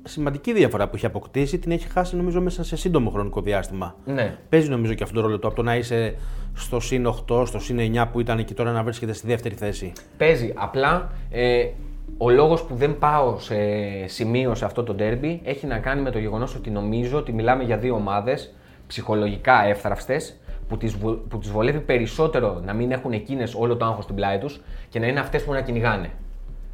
σημαντική 0.03 0.53
διαφορά 0.53 0.89
που 0.89 0.97
έχει 0.97 1.07
αποκτήσει, 1.07 1.59
την 1.59 1.71
έχει 1.71 1.89
χάσει 1.89 2.17
νομίζω 2.17 2.41
μέσα 2.41 2.65
σε 2.65 2.77
σύντομο 2.77 3.11
χρονικό 3.11 3.41
διάστημα. 3.41 3.95
Ναι. 4.05 4.37
Παίζει 4.49 4.69
νομίζω 4.69 4.95
και 4.95 5.03
αυτό 5.03 5.15
το 5.15 5.21
ρόλο 5.21 5.39
του. 5.39 5.47
Από 5.47 5.57
το 5.57 5.63
να 5.63 5.77
είσαι 5.77 6.15
στο 6.55 6.81
συν 6.81 7.15
8, 7.29 7.47
στο 7.47 7.59
συν 7.59 7.79
9 7.79 8.05
που 8.13 8.21
ήταν 8.21 8.45
και 8.45 8.55
τώρα 8.55 8.73
να 8.73 8.83
βρίσκεται 8.83 9.13
στη 9.13 9.27
δεύτερη 9.27 9.55
θέση. 9.55 9.93
Παίζει. 10.17 10.53
Απλά 10.57 11.11
ε, 11.31 11.67
ο 12.19 12.31
λόγος 12.31 12.63
που 12.65 12.75
δεν 12.75 12.99
πάω 12.99 13.39
σε 13.39 13.55
σημείο 14.07 14.55
σε 14.55 14.65
αυτό 14.65 14.83
το 14.83 14.95
ντέρμπι 14.95 15.41
έχει 15.45 15.67
να 15.67 15.79
κάνει 15.79 16.01
με 16.03 16.11
το 16.11 16.19
γεγονός 16.19 16.55
ότι 16.55 16.71
νομίζω 16.71 17.19
ότι 17.19 17.33
μιλάμε 17.33 17.63
για 17.65 17.77
δύο 17.77 17.95
ομάδες 17.95 18.55
ψυχολογικά 18.87 19.65
εύθραυστες 19.67 20.37
που 20.69 20.77
τις, 20.77 20.97
βο- 20.97 21.21
που 21.29 21.39
τις 21.39 21.51
βολεύει 21.51 21.81
περισσότερο 21.81 22.63
να 22.65 22.73
μην 22.73 22.93
έχουν 22.93 23.13
εκείνες 23.13 23.55
όλο 23.55 23.77
το 23.77 23.85
άγχος 23.85 24.05
στην 24.05 24.17
πλάτη 24.17 24.39
τους 24.39 24.61
και 24.89 24.99
να 24.99 25.07
είναι 25.07 25.21
αυτές 25.21 25.45
που 25.45 25.53
να 25.53 25.61
κυνηγάνε. 25.61 26.11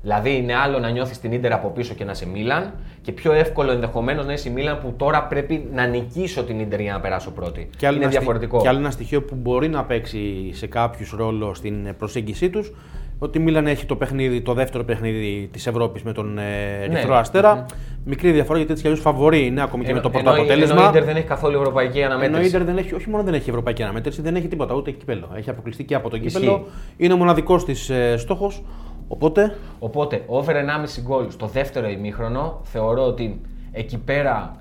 Δηλαδή 0.03 0.37
είναι 0.37 0.55
άλλο 0.55 0.79
να 0.79 0.89
νιώθεις 0.91 1.21
την 1.21 1.33
Ίντερ 1.33 1.53
από 1.53 1.69
πίσω 1.69 1.95
και 1.95 2.05
να 2.05 2.11
είσαι 2.13 2.27
Μίλαν 2.27 2.73
και 3.03 3.13
πιο 3.13 3.33
εύκολο 3.33 3.71
ενδεχομένως 3.71 4.27
να 4.27 4.33
είσαι 4.33 4.49
η 4.49 4.53
Μίλαν 4.53 4.79
που 4.81 4.95
τώρα 4.97 5.23
πρέπει 5.27 5.69
να 5.73 5.87
νικήσω 5.87 6.45
την 6.45 6.61
Ίντερ 6.61 6.81
για 6.81 6.93
να 6.93 7.01
περάσω 7.01 7.31
πρώτη. 7.31 7.69
Και 7.77 7.87
άλλο 7.87 7.97
είναι 7.97 8.05
ένα 8.05 8.13
στοι- 8.13 8.25
διαφορετικό. 8.25 8.61
Και 8.61 8.69
άλλο 8.69 8.79
ένα 8.79 8.91
στοιχείο 8.91 9.23
που 9.23 9.35
μπορεί 9.35 9.69
να 9.69 9.85
παίξει 9.85 10.51
σε 10.53 10.67
κάποιους 10.67 11.11
ρόλο 11.17 11.55
στην 11.55 11.95
προσέγγιση 11.99 12.51
τους, 12.51 12.73
ότι 13.23 13.39
η 13.39 13.43
Μίλαν 13.43 13.67
έχει 13.67 13.87
το 13.87 13.97
παιχνίδι, 13.97 14.41
το 14.41 14.53
δεύτερο 14.53 14.85
παιχνίδι 14.85 15.49
της 15.53 15.67
Ευρώπης 15.67 16.03
με 16.03 16.13
τον 16.13 16.39
ε, 16.39 16.43
Ναι. 16.43 16.85
Ερυθρό 16.85 17.15
Αστέρα. 17.15 17.67
Μικρή 18.05 18.31
διαφορά 18.31 18.57
γιατί 18.57 18.73
έτσι 18.73 18.83
κι 18.85 18.89
αλλιώς 18.89 19.05
φαβορεί 19.05 19.47
είναι 19.47 19.63
ακόμη 19.63 19.85
και 19.85 19.93
με 19.93 20.01
το 20.01 20.11
πρώτο 20.11 20.29
ενώ, 20.31 20.39
αποτέλεσμα. 20.39 20.75
Ενώ 20.75 20.85
η 20.85 20.89
Ίντερ 20.89 21.05
δεν 21.05 21.17
έχει 21.17 21.27
καθόλου 21.27 21.57
ευρωπαϊκή 21.57 21.99
Ενώ 21.99 22.11
η 22.11 22.13
αναμέτρηση. 22.13 22.49
Ίντερ 22.49 22.65
δεν 22.65 22.77
έχει, 22.77 22.95
όχι 22.95 23.11
μόνο 23.11 23.23
δεν 23.23 23.35
έχει 23.35 23.49
ευρωπαϊκή 23.49 23.83
αναμέτρηση, 23.83 24.23
δεν 24.23 24.37
έχει 24.37 24.49
τίποτα, 24.49 24.75
ούτε 24.75 24.91
κύπελο. 24.91 25.29
Έχει 25.35 25.51
αποκλειστεί 25.51 25.85
και 25.85 25.95
από 25.95 26.09
το 26.11 26.17
Ισχύει. 26.17 26.29
κύπελο. 26.29 26.67
Είναι 26.97 27.13
ο 27.13 27.17
μοναδικός 27.17 27.65
της 27.65 27.91
ε, 27.91 28.17
στόχος. 28.17 28.63
Οπότε 29.09 29.57
Οπότε, 29.79 30.23
over 30.27 30.55
1,5 30.55 31.03
γκολ 31.03 31.31
στο 31.31 31.47
δεύτερο 31.47 31.89
ημίχρονο, 31.89 32.61
θεωρώ 32.63 33.07
ότι 33.07 33.41
εκεί 33.73 33.99
πέρα, 33.99 34.57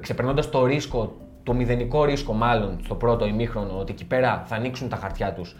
ξεπερνώντας 0.00 0.50
το 0.50 0.64
ρίσκο, 0.64 1.16
το 1.48 1.54
μηδενικό 1.54 2.04
ρίσκο 2.04 2.32
μάλλον 2.32 2.78
στο 2.84 2.94
πρώτο 2.94 3.26
ημίχρονο, 3.26 3.78
ότι 3.78 3.92
εκεί 3.92 4.04
πέρα 4.04 4.42
θα 4.46 4.54
ανοίξουν 4.56 4.88
τα 4.88 4.96
χαρτιά 4.96 5.32
τους 5.32 5.56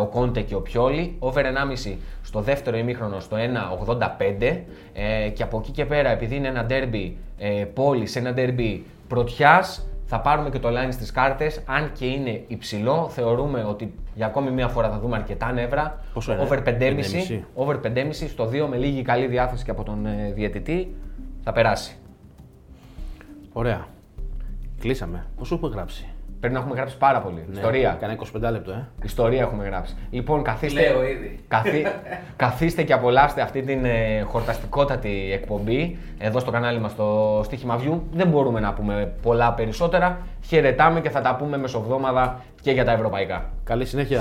ο 0.00 0.06
Κόντε 0.06 0.40
και 0.40 0.54
ο 0.54 0.60
Πιόλι. 0.60 1.16
Over 1.18 1.44
1,5 1.84 1.96
στο 2.22 2.40
δεύτερο 2.40 2.76
ημίχρονο 2.76 3.20
στο 3.20 3.36
1,85. 3.36 4.60
Ε, 4.92 5.28
και 5.28 5.42
από 5.42 5.58
εκεί 5.58 5.70
και 5.70 5.84
πέρα, 5.84 6.10
επειδή 6.10 6.36
είναι 6.36 6.48
ένα 6.48 6.64
ντέρμπι 6.64 7.16
ε, 7.38 7.64
πόλης, 7.74 8.16
ένα 8.16 8.32
ντέρμπι 8.32 8.84
πρωτιάς, 9.08 9.86
θα 10.06 10.20
πάρουμε 10.20 10.50
και 10.50 10.58
το 10.58 10.68
line 10.68 10.92
στις 10.92 11.10
κάρτες, 11.10 11.62
αν 11.66 11.92
και 11.92 12.06
είναι 12.06 12.42
υψηλό, 12.46 13.08
θεωρούμε 13.08 13.64
ότι 13.68 13.94
για 14.14 14.26
ακόμη 14.26 14.50
μία 14.50 14.68
φορά 14.68 14.90
θα 14.90 14.98
δούμε 14.98 15.16
αρκετά 15.16 15.52
νεύρα. 15.52 16.04
Πόσο 16.14 16.32
είναι; 16.32 16.42
Over 16.42 16.58
5,5 16.58 16.70
5,5. 17.28 17.40
over 17.54 17.76
5,5 17.82 18.28
στο 18.28 18.48
2 18.52 18.66
με 18.70 18.76
λίγη 18.76 19.02
καλή 19.02 19.26
διάθεση 19.26 19.64
και 19.64 19.70
από 19.70 19.82
τον 19.82 20.06
ε, 20.06 20.32
διαιτητή 20.34 20.94
θα 21.44 21.52
περάσει. 21.52 21.96
Ωραία. 23.52 23.86
Κλείσαμε. 24.80 25.26
Πόσο 25.36 25.54
έχουμε 25.54 25.70
γράψει; 25.74 26.06
Πρέπει 26.40 26.54
να 26.54 26.60
έχουμε 26.60 26.74
γράψει 26.76 26.96
πάρα 26.96 27.20
πολύ. 27.20 27.44
Ιστορία. 27.52 27.96
Κανένα 28.00 28.20
25 28.48 28.50
λεπτό, 28.52 28.70
ε. 28.70 28.88
Ιστορία 29.02 29.40
έχουμε 29.40 29.64
γράψει. 29.64 29.96
Λοιπόν, 30.10 30.42
καθίστε, 30.42 30.80
Λέω 30.80 31.04
ήδη. 31.04 31.38
καθί, 31.48 31.84
καθίστε 32.36 32.82
και 32.82 32.92
απολαύστε 32.92 33.40
αυτή 33.40 33.62
την 33.62 33.84
ε, 33.84 34.20
χορταστικότατη 34.20 35.30
εκπομπή 35.32 35.98
εδώ 36.18 36.38
στο 36.38 36.50
κανάλι 36.50 36.80
μας 36.80 36.90
στο 36.90 37.40
Στίχημα 37.44 37.80
View. 37.80 38.00
Δεν 38.12 38.28
μπορούμε 38.28 38.60
να 38.60 38.72
πούμε 38.72 39.12
πολλά 39.22 39.52
περισσότερα. 39.52 40.18
Χαιρετάμε 40.46 41.00
και 41.00 41.10
θα 41.10 41.20
τα 41.20 41.36
πούμε 41.36 41.56
μεσοβδόμαδα 41.56 42.42
και 42.60 42.70
για 42.70 42.84
τα 42.84 42.92
ευρωπαϊκά. 42.92 43.50
Καλή 43.64 43.84
συνέχεια. 43.84 44.20